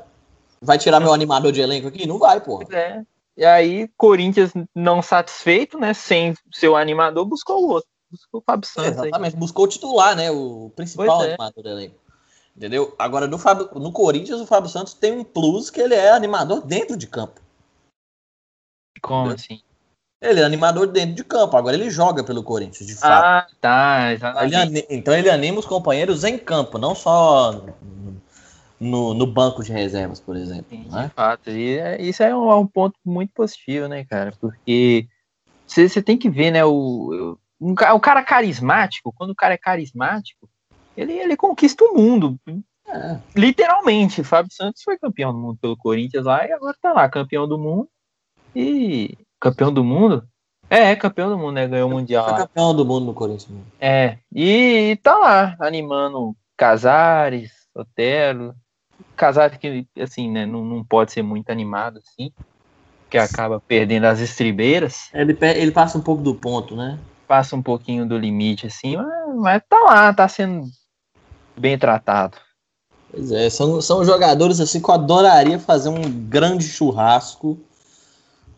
[0.63, 2.07] Vai tirar meu animador de elenco aqui?
[2.07, 2.63] Não vai, pô.
[2.73, 3.03] É.
[3.37, 5.93] E aí, Corinthians, não satisfeito, né?
[5.93, 7.89] Sem seu animador, buscou o outro.
[8.11, 8.99] Buscou o Fábio Santos.
[8.99, 9.41] É, exatamente, aí.
[9.41, 10.31] buscou o titular, né?
[10.31, 11.29] O principal é.
[11.29, 12.06] animador do elenco.
[12.57, 12.95] Entendeu?
[12.99, 16.65] Agora, no, Fábio, no Corinthians, o Fábio Santos tem um plus que ele é animador
[16.65, 17.41] dentro de campo.
[19.03, 19.35] Como entendeu?
[19.35, 19.63] assim?
[20.23, 23.25] Ele é animador dentro de campo, agora ele joga pelo Corinthians, de fato.
[23.25, 24.57] Ah, tá, exatamente.
[24.57, 27.63] Ele então ele anima os companheiros em campo, não só
[28.81, 30.67] no, no banco de reservas, por exemplo.
[30.71, 31.09] Sim, né?
[31.09, 34.33] De fato, e é- isso é um, é um ponto muito positivo, né, cara?
[34.41, 35.07] Porque
[35.67, 40.49] você tem que ver, né, o, o, o cara carismático, quando o cara é carismático,
[40.97, 42.39] ele, ele conquista o mundo.
[42.89, 43.19] É.
[43.35, 47.47] Literalmente, Fábio Santos foi campeão do mundo pelo Corinthians lá e agora tá lá, campeão
[47.47, 47.89] do mundo.
[48.55, 49.17] E.
[49.41, 50.27] Campeão do mundo?
[50.71, 51.69] É, é campeão do mundo, né?
[51.69, 52.39] Ganhou o Mundial Foi lá.
[52.39, 53.59] campeão do mundo no Corinthians.
[53.79, 58.55] É, e tá lá, animando Casares, Otero.
[59.15, 62.33] Casares que, assim, né, não, não pode ser muito animado, assim,
[63.11, 66.99] que acaba perdendo as estribeiras, Ele, ele passa um pouco do ponto, né?
[67.27, 70.63] passa um pouquinho do limite, assim, mas, mas tá lá, tá sendo
[71.59, 72.37] bem tratado.
[73.11, 77.59] Pois é, são, são jogadores assim que eu adoraria fazer um grande churrasco.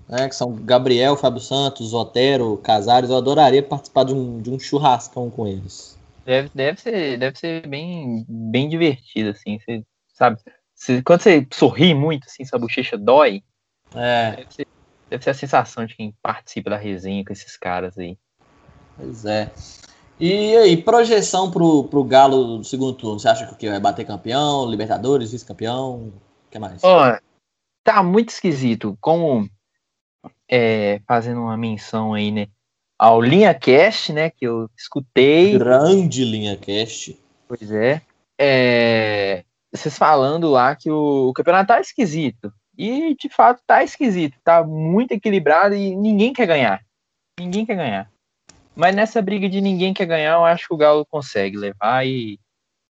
[0.09, 3.11] Né, que são Gabriel, Fábio Santos, Otero, Casares.
[3.11, 5.99] Eu adoraria participar de um, de um churrascão com eles.
[6.25, 9.85] Deve, deve, ser, deve ser bem, bem divertido, assim, você
[10.15, 10.41] sabe?
[10.75, 13.43] Você- quando você sorri muito, assim, sua bochecha dói,
[13.95, 14.67] É, deve ser,
[15.11, 18.19] deve ser a sensação de quem participa da resenha com esses caras aí.
[18.97, 19.53] pois é.
[20.21, 23.21] E aí, projeção pro, pro Galo do segundo turno?
[23.21, 23.71] Você acha que o quê?
[23.71, 26.13] vai bater campeão, Libertadores, vice-campeão?
[26.47, 26.83] O que mais?
[26.83, 27.17] Ó,
[27.85, 28.99] tá muito esquisito.
[29.01, 29.49] Como
[30.51, 32.49] é, fazendo uma menção aí, né?
[32.99, 34.29] Ao Linha Cast, né?
[34.31, 35.57] Que eu escutei.
[35.57, 37.17] Grande linha cast.
[37.47, 38.03] Pois é.
[38.37, 42.53] é, vocês falando lá que o, o campeonato tá esquisito.
[42.77, 44.37] E de fato tá esquisito.
[44.43, 46.85] Tá muito equilibrado e ninguém quer ganhar.
[47.39, 48.11] Ninguém quer ganhar.
[48.79, 52.39] Mas nessa briga de ninguém quer ganhar, eu acho que o Galo consegue levar e.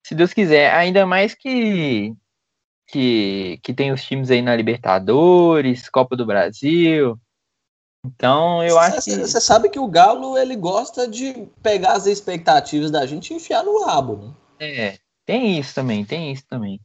[0.06, 2.14] Se Deus quiser, ainda mais que
[2.88, 7.18] que, que tem os times aí na Libertadores, Copa do Brasil.
[8.06, 9.16] Então, eu acho que.
[9.16, 13.64] Você sabe que o Galo ele gosta de pegar as expectativas da gente e enfiar
[13.64, 14.34] no rabo, né?
[14.60, 16.82] É, tem isso também, tem isso também.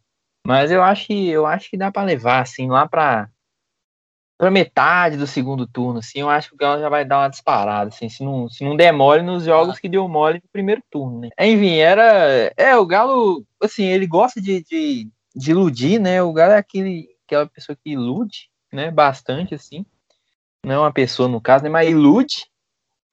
[0.46, 2.86] Mas eu acho que eu acho que dá pra levar assim lá
[4.44, 7.20] pra para metade do segundo turno, assim, eu acho que o Galo já vai dar
[7.20, 10.48] uma disparada, assim, se não, se não der mole nos jogos que deu mole no
[10.52, 11.30] primeiro turno, né?
[11.38, 16.22] Enfim, era, é, o Galo, assim, ele gosta de, de, de iludir, né?
[16.22, 19.86] O Galo é aquele, aquela pessoa que ilude, né, bastante, assim,
[20.62, 22.46] não é uma pessoa no caso, né, mas ilude,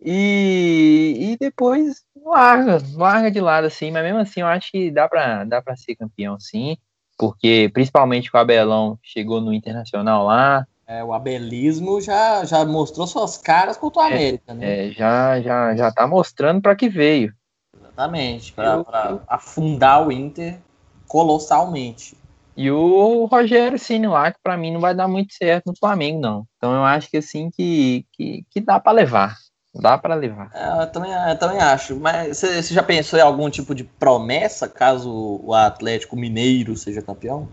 [0.01, 5.07] e, e depois larga, larga de lado, assim, mas mesmo assim eu acho que dá
[5.07, 6.75] pra, dá pra ser campeão, sim,
[7.17, 13.07] porque principalmente com o Abelão chegou no Internacional lá, É, o abelismo já, já mostrou
[13.07, 14.89] suas caras contra o América, né?
[14.89, 17.33] é, já, já, já tá mostrando pra que veio.
[17.79, 18.53] Exatamente.
[18.53, 18.83] Pra
[19.27, 20.59] afundar o Inter
[21.07, 22.17] colossalmente.
[22.55, 26.19] E o Rogério Ceni lá, que pra mim não vai dar muito certo no Flamengo,
[26.19, 26.45] não.
[26.57, 29.37] Então eu acho que assim que, que, que dá pra levar.
[29.73, 30.51] Dá pra levar.
[30.53, 31.95] É, eu, também, eu também acho.
[31.95, 37.47] Mas você já pensou em algum tipo de promessa caso o Atlético Mineiro seja campeão?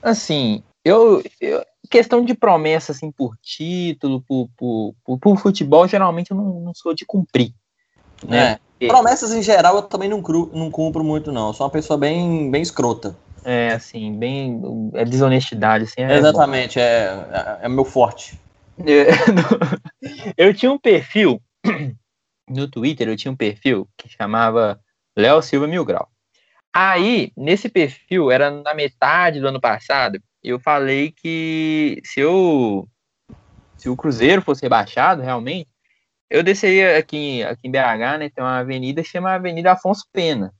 [0.00, 6.30] Assim, eu, eu- questão de promessa assim por título, por, por, por, por futebol, geralmente
[6.30, 7.52] eu não, não sou de cumprir.
[8.26, 8.58] Né?
[8.80, 8.86] É.
[8.86, 11.48] Promessas em geral eu também não, cru, não cumpro muito, não.
[11.48, 13.16] Eu sou uma pessoa bem, bem escrota.
[13.44, 14.60] É assim, bem.
[14.94, 16.02] É desonestidade, assim.
[16.02, 17.26] É Exatamente, é,
[17.62, 18.38] é, é meu forte.
[20.36, 21.40] Eu tinha um perfil
[22.48, 24.78] no Twitter, eu tinha um perfil que chamava
[25.16, 26.08] Léo Silva Mil Grau.
[26.72, 32.88] Aí, nesse perfil, era na metade do ano passado, eu falei que se eu
[33.76, 35.68] se o Cruzeiro fosse rebaixado, realmente,
[36.30, 38.30] eu desceria aqui, aqui em BH, né?
[38.30, 40.52] Tem uma avenida que chama Avenida Afonso Pena.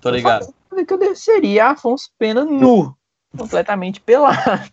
[0.00, 0.52] Tô ligado.
[0.68, 2.96] falei que eu desceria Afonso Pena nu,
[3.36, 4.70] completamente pelado.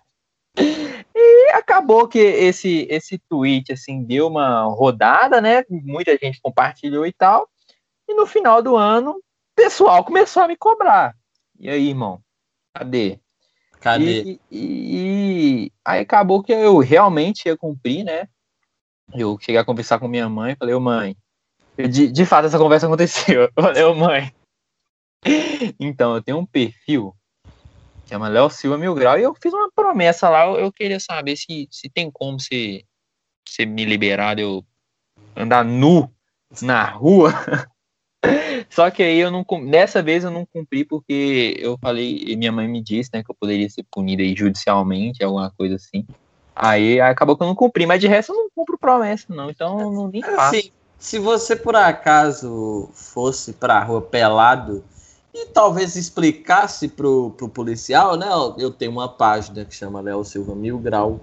[0.57, 5.63] E acabou que esse esse tweet assim deu uma rodada, né?
[5.69, 7.49] Muita gente compartilhou e tal.
[8.07, 9.21] E no final do ano, o
[9.55, 11.15] pessoal começou a me cobrar.
[11.59, 12.21] E aí, irmão?
[12.73, 13.19] Cadê?
[13.79, 14.21] Cadê?
[14.23, 18.27] E, e- e aí acabou que eu realmente ia cumprir, né?
[19.13, 21.15] Eu cheguei a conversar com minha mãe, falei, ô mãe,
[21.77, 23.49] de, de fato essa conversa aconteceu.
[23.55, 24.33] Eu falei, ô mãe.
[25.79, 27.13] Então, eu tenho um perfil
[28.03, 30.99] que chama Léo Silva Mil Grau e eu fiz uma promessa lá, eu, eu queria
[30.99, 32.83] saber se, se tem como você,
[33.47, 34.65] você me liberar de eu
[35.35, 36.11] andar nu
[36.61, 37.31] na rua.
[38.69, 42.51] Só que aí eu não dessa vez eu não cumpri porque eu falei, e minha
[42.51, 46.05] mãe me disse, né, que eu poderia ser punido aí judicialmente, alguma coisa assim.
[46.55, 49.49] Aí acabou que eu não cumpri, mas de resto eu não cumpro promessa, não.
[49.49, 50.57] Então eu não nem faço.
[50.57, 54.83] Assim, se você por acaso fosse pra rua pelado
[55.33, 58.27] e talvez explicasse pro, pro policial, né?
[58.57, 61.21] Eu tenho uma página que chama Léo Silva Mil Grau.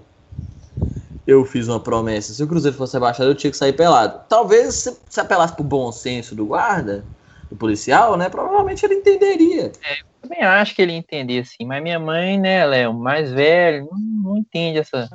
[1.27, 2.33] Eu fiz uma promessa.
[2.33, 4.21] Se o Cruzeiro fosse rebaixado, eu tinha que sair pelado.
[4.29, 7.03] Talvez se, se apelasse pro bom senso do guarda,
[7.49, 8.29] do policial, né?
[8.29, 9.73] Provavelmente ele entenderia.
[9.83, 12.93] É, eu também acho que ele entendia assim, mas minha mãe, né, ela é o
[12.93, 13.99] mais velho, não,
[14.31, 15.09] não entende essa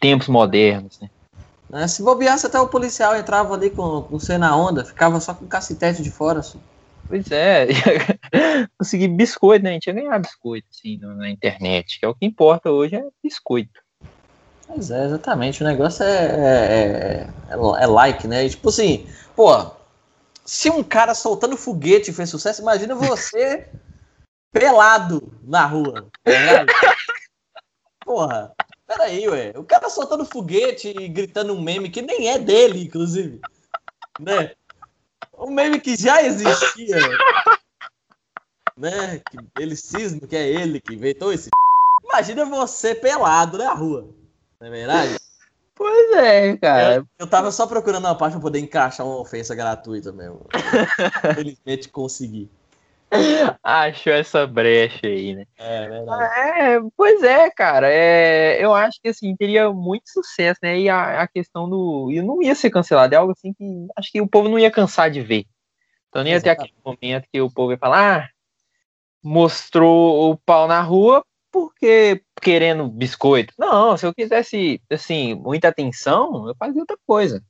[0.00, 1.10] tempos modernos, né?
[1.68, 1.88] né?
[1.88, 5.44] Se bobeasse até o policial entrava ali com, com você na onda, ficava só com
[5.44, 6.38] o cacetete de fora.
[6.38, 6.60] Assim.
[7.06, 7.66] Pois é,
[8.78, 9.70] conseguir biscoito, né?
[9.70, 13.04] A gente ia ganhar biscoito assim, na internet, que é o que importa hoje é
[13.22, 13.83] biscoito.
[14.66, 15.62] Pois é, exatamente.
[15.62, 18.44] O negócio é, é, é, é like, né?
[18.44, 19.70] E, tipo assim, pô,
[20.44, 23.68] se um cara soltando foguete fez sucesso, imagina você
[24.52, 26.08] pelado na rua.
[26.22, 26.32] Tá
[28.04, 28.52] Porra,
[28.86, 29.52] peraí, ué.
[29.56, 33.40] O cara soltando foguete e gritando um meme que nem é dele, inclusive.
[34.20, 34.52] Né?
[35.38, 36.96] Um meme que já existia.
[38.76, 39.20] né?
[39.30, 41.48] Que ele cisma que é ele que inventou esse.
[42.04, 44.23] Imagina você pelado na rua.
[44.64, 45.18] Não é verdade?
[45.74, 46.94] Pois é, cara.
[46.94, 50.46] Eu, eu tava só procurando uma parte pra poder encaixar uma ofensa gratuita mesmo.
[51.34, 52.50] Felizmente consegui.
[53.62, 55.44] Achou essa brecha aí, né?
[55.58, 56.38] É, verdade.
[56.40, 57.90] É, pois é, cara.
[57.92, 60.78] É, eu acho que assim, teria muito sucesso, né?
[60.78, 62.10] E a, a questão do.
[62.10, 64.70] E não ia ser cancelado, é algo assim que acho que o povo não ia
[64.70, 65.44] cansar de ver.
[66.08, 68.28] Então não ia ter aquele momento que o povo ia falar, ah,
[69.22, 71.22] mostrou o pau na rua
[71.54, 73.54] porque querendo biscoito.
[73.56, 77.40] Não, se eu quisesse, assim, muita atenção, eu fazia outra coisa.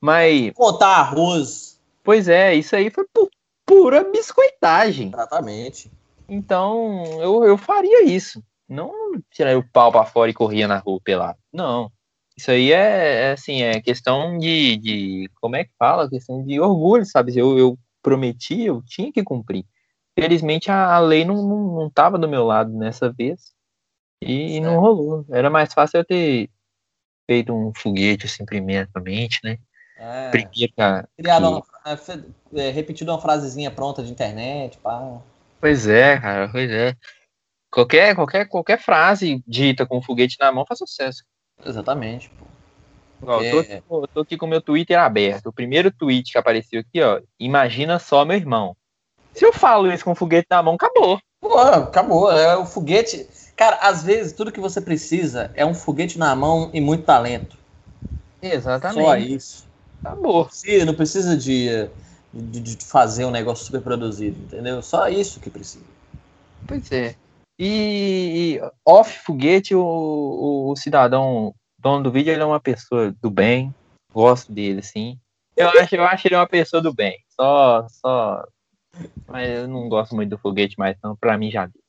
[0.00, 0.52] Mas.
[0.54, 1.80] Contar arroz.
[2.04, 3.28] Pois é, isso aí foi por
[3.66, 5.08] pura biscoitagem.
[5.12, 5.90] Exatamente.
[6.28, 8.40] Então, eu, eu faria isso.
[8.68, 8.92] Não
[9.32, 11.38] tirar o pau para fora e corria na rua pelado.
[11.52, 11.90] Não.
[12.36, 15.30] Isso aí é, é, assim, é questão de, de.
[15.40, 16.08] Como é que fala?
[16.08, 17.36] Questão de orgulho, sabe?
[17.36, 19.64] Eu, eu prometi, eu tinha que cumprir.
[20.20, 23.54] Felizmente a, lei não, não, não tava do meu lado nessa vez.
[24.22, 24.64] E certo.
[24.64, 25.24] não rolou.
[25.30, 26.50] Era mais fácil eu ter
[27.26, 29.56] feito um foguete assim, primeiramente, né?
[29.96, 30.30] É.
[30.30, 30.68] Primeiro que,
[31.16, 31.62] Criado uma,
[32.54, 35.22] é, repetido uma frasezinha pronta de internet, pá.
[35.58, 36.94] Pois é, cara, pois é.
[37.70, 41.24] Qualquer, qualquer, qualquer frase dita com o foguete na mão faz sucesso.
[41.64, 42.44] Exatamente, pô.
[43.22, 45.46] Ó, eu, tô aqui, eu tô aqui com o meu Twitter aberto.
[45.46, 47.20] O primeiro tweet que apareceu aqui, ó.
[47.38, 48.76] Imagina só meu irmão.
[49.40, 51.18] Se eu falo isso com o foguete na mão, acabou.
[51.40, 52.30] Pô, acabou.
[52.30, 53.26] É o foguete.
[53.56, 57.56] Cara, às vezes tudo que você precisa é um foguete na mão e muito talento.
[58.42, 59.02] Exatamente.
[59.02, 59.66] Só isso.
[60.04, 60.46] Acabou.
[60.50, 61.88] Sim, não precisa de,
[62.34, 64.82] de, de, fazer um negócio super produzido, entendeu?
[64.82, 65.86] Só isso que precisa.
[66.68, 67.14] Pois é.
[67.58, 73.10] E, e off foguete, o, o, o, cidadão dono do vídeo, ele é uma pessoa
[73.22, 73.74] do bem.
[74.12, 75.18] Gosto dele, sim.
[75.56, 77.16] Eu acho, eu acho ele uma pessoa do bem.
[77.34, 78.44] Só, só.
[79.26, 81.16] Mas eu não gosto muito do foguete mais, não.
[81.16, 81.82] Pra mim já deu.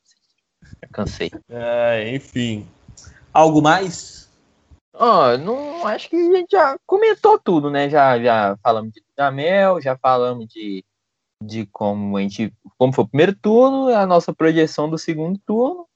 [0.80, 1.30] Já cansei.
[1.48, 2.66] É, enfim.
[3.32, 4.30] Algo mais?
[4.94, 7.88] Oh, não, acho que a gente já comentou tudo, né?
[7.88, 10.84] Já, já falamos de Jamel, já falamos de,
[11.42, 12.52] de como a gente.
[12.76, 15.86] Como foi o primeiro turno, a nossa projeção do segundo turno.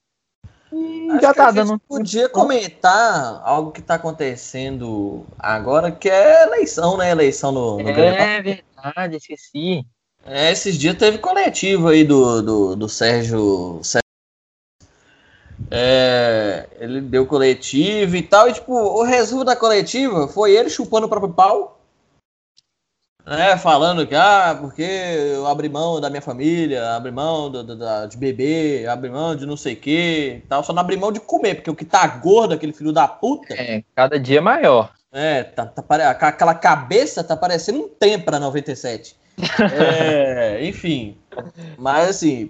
[0.72, 1.78] E acho já tá dando.
[1.80, 7.10] Podia comentar algo que tá acontecendo agora, que é eleição, né?
[7.10, 9.86] Eleição no, no É verdade, esqueci.
[10.26, 14.06] É, esses dias teve coletivo aí do, do, do Sérgio, Sérgio
[15.70, 21.06] é, ele deu coletivo e tal, e tipo, o resumo da coletiva foi ele chupando
[21.06, 21.80] o próprio pau,
[23.24, 27.76] né, falando que, ah, porque eu abri mão da minha família, abri mão do, do,
[27.76, 31.10] da, de beber, abri mão de não sei o que tal, só não abri mão
[31.10, 33.54] de comer, porque o que tá gordo, aquele filho da puta...
[33.54, 34.92] É, cada dia maior.
[35.10, 39.16] É, tá, tá, aquela cabeça tá parecendo um Tempra 97.
[39.72, 41.16] É, enfim,
[41.78, 42.44] mas assim,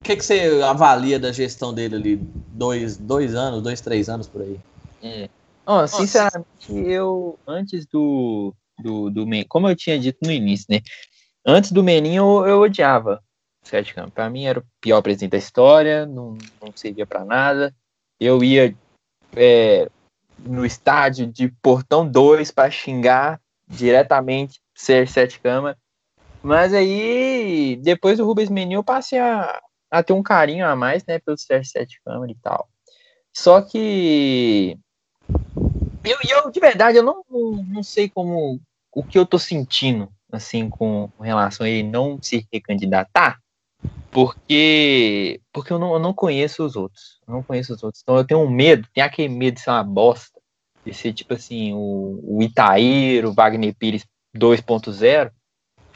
[0.00, 2.16] o que, que você avalia da gestão dele ali?
[2.16, 4.58] Dois, dois anos, dois, três anos por aí?
[5.02, 5.28] É.
[5.66, 10.80] Oh, sinceramente, eu, antes do, do, do como eu tinha dito no início, né?
[11.46, 13.22] Antes do Meninho, eu, eu odiava
[13.64, 14.14] o Sete Campos.
[14.14, 17.74] Pra mim, era o pior presidente da história, não, não servia para nada.
[18.18, 18.74] Eu ia
[19.36, 19.88] é,
[20.38, 25.76] no estádio de Portão 2 para xingar diretamente ser Sete Câmara.
[26.42, 31.04] Mas aí, depois do Rubens Meninho, eu passei a, a ter um carinho a mais,
[31.04, 32.68] né, pelo CR7 câmera e tal.
[33.36, 34.78] Só que
[36.04, 38.60] eu, eu de verdade eu não, não sei como
[38.92, 43.38] o que eu tô sentindo assim com relação a ele não se recandidatar,
[44.10, 48.02] porque porque eu não, eu não conheço os outros, eu não conheço os outros.
[48.02, 50.40] Então eu tenho um medo, tem aquele medo de ser uma bosta,
[50.84, 54.04] de ser tipo assim, o, o Itair, o Wagner Pires
[54.36, 55.30] 2.0,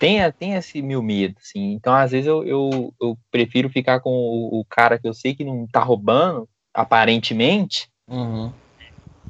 [0.02, 1.74] tem, tem esse meu medo, assim.
[1.74, 5.32] Então, às vezes, eu, eu, eu prefiro ficar com o, o, cara que eu sei
[5.32, 8.52] que não tá roubando, aparentemente, uhum.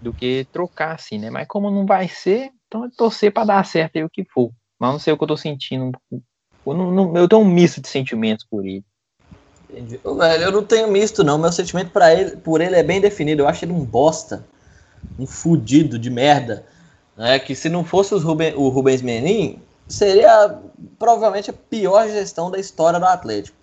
[0.01, 1.29] do que trocar, assim, né?
[1.29, 4.51] Mas como não vai ser, então é torcer para dar certo aí o que for.
[4.81, 5.93] Mas não sei o que eu tô sentindo.
[6.11, 6.23] Eu,
[6.73, 8.83] não, não, eu tenho um misto de sentimentos por ele.
[9.69, 10.01] Entendi.
[10.03, 11.37] Velho, eu não tenho misto, não.
[11.37, 13.43] Meu sentimento para ele, por ele é bem definido.
[13.43, 14.47] Eu acho ele um bosta.
[15.19, 16.65] Um fudido de merda.
[17.15, 17.39] Né?
[17.39, 20.59] Que se não fosse Ruben, o Rubens Menin, seria
[20.99, 23.57] provavelmente a pior gestão da história do Atlético.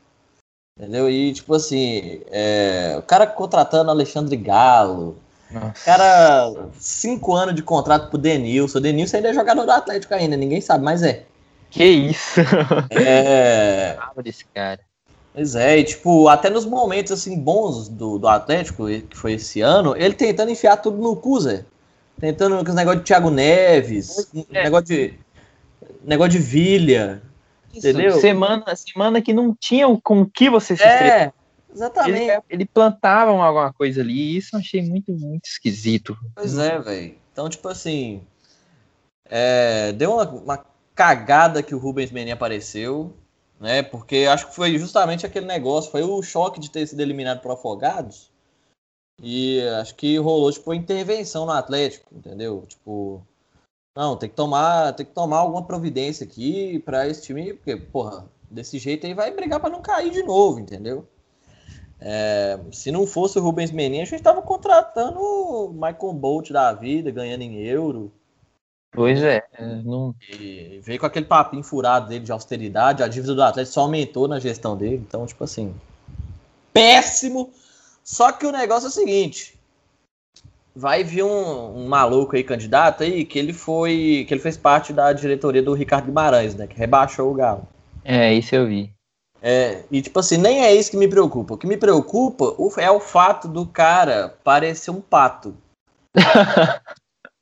[0.77, 1.09] Entendeu?
[1.09, 5.17] E, tipo assim, é, o cara contratando Alexandre Galo.
[5.51, 5.83] Nossa.
[5.83, 8.77] Cara, cinco anos de contrato pro Denilson.
[8.77, 11.25] O Denilson ainda é jogador do Atlético ainda, ninguém sabe, mas é.
[11.69, 12.39] Que isso?
[12.91, 13.97] É.
[14.23, 14.79] desse cara.
[15.33, 19.61] Pois é, e tipo, até nos momentos assim bons do, do Atlético, que foi esse
[19.61, 21.63] ano, ele tentando enfiar tudo no cu, Zé.
[22.19, 24.63] Tentando com os negócio de Thiago Neves, é.
[24.63, 25.13] negócio de.
[26.03, 27.21] Negócio de Vilha.
[27.73, 28.19] Isso, entendeu?
[28.19, 31.31] Semana, semana que não tinha com o que você se É,
[31.73, 32.29] exatamente.
[32.29, 36.17] Ele, ele plantava alguma coisa ali, e isso eu achei muito, muito esquisito.
[36.35, 37.15] Pois é, velho.
[37.31, 38.21] Então, tipo assim.
[39.31, 43.13] É, deu uma, uma cagada que o Rubens Menin apareceu
[43.59, 43.83] né?
[43.83, 47.51] Porque acho que foi justamente aquele negócio, foi o choque de ter sido eliminado por
[47.51, 48.31] Afogados.
[49.21, 52.63] E acho que rolou tipo intervenção no Atlético, entendeu?
[52.65, 53.21] Tipo,
[53.95, 58.25] não, tem que tomar, tem que tomar alguma providência aqui para esse time, porque porra,
[58.49, 61.07] desse jeito aí vai brigar para não cair de novo, entendeu?
[62.01, 66.71] É, se não fosse o Rubens Menin, a gente tava contratando o Michael Bolt da
[66.71, 68.11] vida, ganhando em euro.
[68.91, 69.43] Pois é.
[69.83, 70.15] Não...
[70.31, 74.27] E veio com aquele papinho furado dele de austeridade, a dívida do Atlético só aumentou
[74.27, 75.75] na gestão dele, então, tipo assim,
[76.73, 77.51] péssimo.
[78.01, 79.58] Só que o negócio é o seguinte:
[80.79, 84.25] vai vir um, um, maluco aí, candidato aí, que ele foi.
[84.27, 86.67] que ele fez parte da diretoria do Ricardo Guimarães, né?
[86.67, 87.67] Que rebaixou o Galo.
[88.03, 88.91] É, isso eu vi.
[89.41, 91.53] É, e tipo assim, nem é isso que me preocupa.
[91.53, 95.55] O que me preocupa é o fato do cara parecer um pato.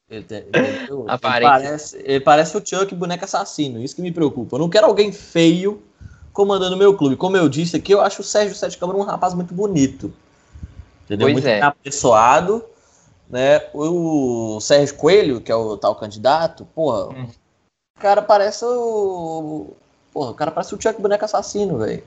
[0.09, 3.83] Ele, ele, ele, parece, ele parece o Chuck, boneco assassino.
[3.83, 4.55] Isso que me preocupa.
[4.55, 5.83] Eu não quero alguém feio
[6.31, 7.17] comandando o meu clube.
[7.17, 10.13] Como eu disse aqui, eu acho o Sérgio Sete Câmara um rapaz muito bonito.
[11.03, 11.25] Entendeu?
[11.25, 11.59] Pois muito é.
[11.61, 12.63] apessoado.
[13.29, 13.61] Né?
[13.73, 17.27] O Sérgio Coelho, que é o tal candidato, porra, hum.
[17.97, 19.73] o cara parece o.
[20.13, 22.03] Porra, o cara parece o Chuck boneco assassino, velho.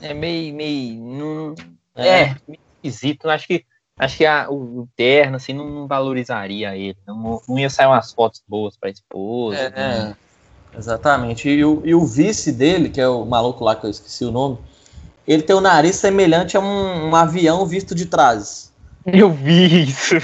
[0.00, 0.54] É meio.
[0.54, 1.54] meio.
[1.94, 2.08] É.
[2.08, 3.28] é, meio esquisito.
[3.28, 3.64] Acho que
[3.98, 8.12] acho que a, o, terno assim não, não valorizaria ele, não, não, ia sair umas
[8.12, 9.56] fotos boas para esposa.
[9.58, 10.16] É, né?
[10.74, 11.48] é, exatamente.
[11.48, 14.32] E o, e o vice dele, que é o maluco lá que eu esqueci o
[14.32, 14.58] nome,
[15.26, 18.71] ele tem o nariz semelhante a um, um avião visto de trás.
[19.12, 20.14] Eu vi isso.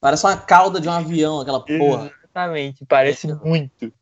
[0.00, 2.10] Parece uma cauda de um avião, aquela porra.
[2.22, 3.34] Exatamente, parece é.
[3.34, 3.86] muito.
[3.86, 3.92] O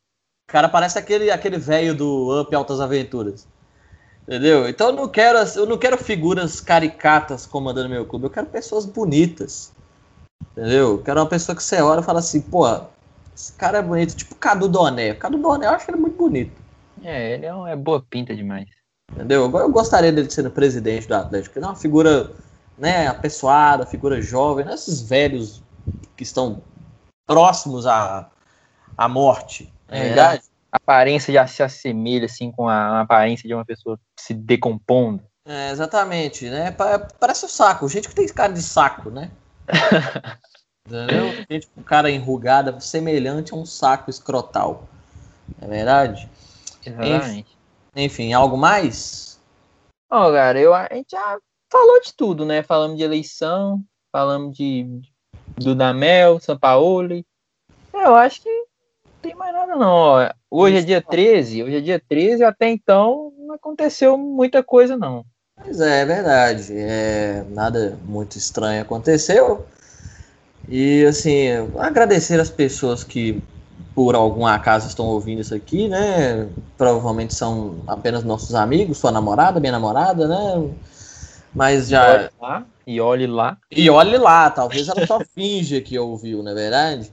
[0.46, 3.46] cara parece aquele aquele velho do Up Altas Aventuras.
[4.26, 4.68] Entendeu?
[4.68, 8.86] Então eu não quero, eu não quero figuras caricatas comandando meu clube, eu quero pessoas
[8.86, 9.72] bonitas.
[10.52, 10.92] Entendeu?
[10.92, 12.66] Eu quero uma pessoa que você olha e fala assim, pô,
[13.34, 15.14] esse cara é bonito, tipo Cadu Doné.
[15.14, 16.52] Cadu Doné eu acho ele muito bonito.
[17.02, 18.68] É, ele é, é boa pinta demais.
[19.12, 19.42] Entendeu?
[19.42, 22.30] Eu gostaria dele sendo presidente do Atlético, ele é uma figura,
[22.76, 25.62] né, apessoada, figura jovem, não é esses velhos
[26.16, 26.62] que estão
[27.26, 28.30] próximos à,
[28.96, 29.72] à morte.
[29.88, 30.42] É, é verdade?
[30.74, 35.22] aparência já se assemelha assim com a, a aparência de uma pessoa se decompondo.
[35.46, 36.74] É, exatamente, né?
[37.20, 39.30] Parece o saco, gente que tem cara de saco, né?
[40.86, 41.32] Entendeu?
[41.48, 44.88] Gente com cara enrugada, semelhante a um saco escrotal.
[45.60, 46.28] É verdade?
[46.84, 47.56] Exatamente.
[47.94, 49.40] Enfim, algo mais?
[50.10, 51.38] Ó, oh, cara, eu, a gente já
[51.74, 52.62] falou de tudo, né?
[52.62, 54.86] Falamos de eleição, falamos de
[55.56, 57.24] Dudamel, São Paulo.
[57.92, 58.64] Eu acho que
[59.20, 60.30] tem mais nada não.
[60.48, 65.24] Hoje é dia 13, hoje é dia 13, até então não aconteceu muita coisa não.
[65.60, 66.72] Pois é, é verdade.
[66.76, 69.66] É, nada muito estranho aconteceu.
[70.68, 73.42] E assim, agradecer as pessoas que
[73.96, 76.48] por algum acaso estão ouvindo isso aqui, né?
[76.78, 80.70] Provavelmente são apenas nossos amigos, sua namorada, minha namorada, né?
[81.54, 82.30] Mas já.
[82.86, 83.56] E olhe lá.
[83.70, 87.12] E olhe lá, talvez ela só finja que ouviu, não é verdade?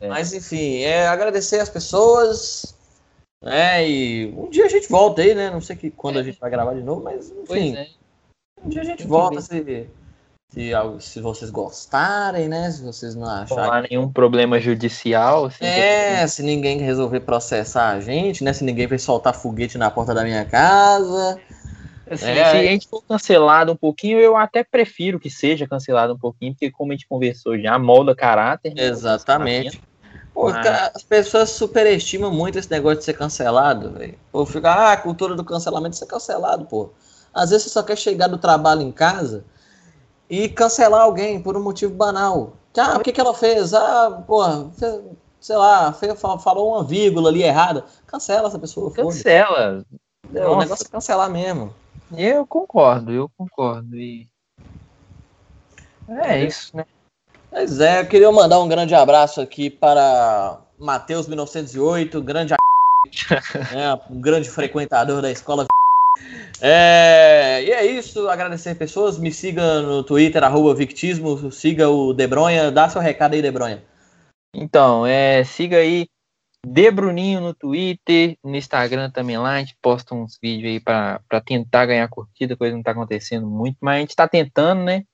[0.00, 0.08] É.
[0.08, 2.76] Mas enfim, é agradecer as pessoas.
[3.42, 5.50] Né, e um dia a gente volta aí, né?
[5.50, 6.20] Não sei que, quando é.
[6.20, 7.74] a gente vai gravar de novo, mas enfim.
[7.74, 7.88] É.
[8.62, 9.88] Um dia a gente volta se,
[10.50, 12.70] se, se vocês gostarem, né?
[12.70, 13.64] Se vocês não acharem.
[13.64, 15.46] Não há nenhum problema judicial.
[15.46, 18.52] Assim, é, se ninguém resolver processar a gente, né?
[18.52, 21.40] Se ninguém vai soltar foguete na porta da minha casa.
[22.10, 26.14] Assim, é, se a gente for cancelado um pouquinho, eu até prefiro que seja cancelado
[26.14, 28.74] um pouquinho, porque como a gente conversou já, molda caráter.
[28.74, 29.80] Né, Exatamente.
[30.34, 30.66] Pô, mas...
[30.66, 34.18] as pessoas superestimam muito esse negócio de ser cancelado, velho.
[34.32, 36.90] Pô, fica, ah, a cultura do cancelamento é ser cancelado, pô.
[37.32, 39.44] Às vezes você só quer chegar do trabalho em casa
[40.28, 42.54] e cancelar alguém por um motivo banal.
[42.76, 43.72] Ah, o que, que ela fez?
[43.72, 44.68] Ah, porra,
[45.40, 45.92] sei lá,
[46.40, 47.84] falou uma vírgula ali errada.
[48.04, 48.92] Cancela essa pessoa.
[48.92, 49.84] Cancela.
[50.32, 51.72] O negócio é cancelar mesmo.
[52.16, 53.96] Eu concordo, eu concordo.
[53.96, 54.26] E...
[56.08, 56.84] É isso, né?
[57.50, 62.54] Pois é, eu queria mandar um grande abraço aqui para Matheus 1908, grande
[63.74, 65.66] é, um grande frequentador da escola.
[66.60, 72.70] É, e é isso, agradecer pessoas, me siga no Twitter, arroba Victismo, siga o Debronha,
[72.70, 73.82] dá seu recado aí, Debronha.
[74.52, 76.06] Então, é, siga aí
[76.66, 81.40] De Bruninho no Twitter, no Instagram também lá, a gente posta uns vídeos aí para
[81.44, 85.04] tentar ganhar curtida, coisa não tá acontecendo muito, mas a gente tá tentando, né?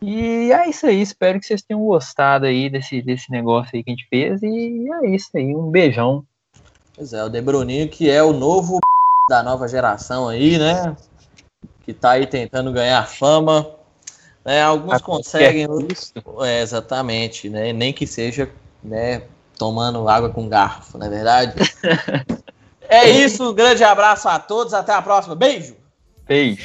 [0.00, 3.90] E é isso aí, espero que vocês tenham gostado aí desse, desse negócio aí que
[3.90, 4.42] a gente fez.
[4.42, 6.24] E é isso aí, um beijão.
[6.94, 8.78] Pois é, o De Bruninho, que é o novo
[9.28, 10.96] da nova geração aí, né?
[11.82, 13.68] Que tá aí tentando ganhar fama.
[14.44, 14.62] Né?
[14.62, 15.66] Alguns conseguem.
[16.44, 17.72] É, exatamente, né?
[17.72, 18.50] Nem que seja
[18.82, 19.22] né,
[19.58, 21.54] tomando água com garfo, não é verdade?
[22.88, 25.34] é isso, um grande abraço a todos, até a próxima.
[25.34, 25.74] Beijo!
[26.26, 26.62] Beijo!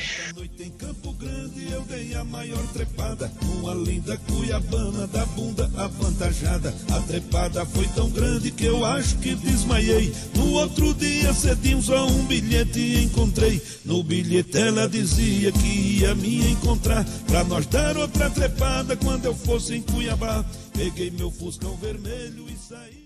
[3.62, 6.74] Uma linda cuiabana da bunda avantajada.
[6.92, 10.12] A trepada foi tão grande que eu acho que desmaiei.
[10.36, 13.62] No outro dia cedinho só um bilhete encontrei.
[13.86, 19.36] No bilhete ela dizia que ia me encontrar pra nós dar outra trepada quando eu
[19.36, 20.44] fosse em Cuiabá.
[20.74, 23.01] Peguei meu fuscão vermelho e saí.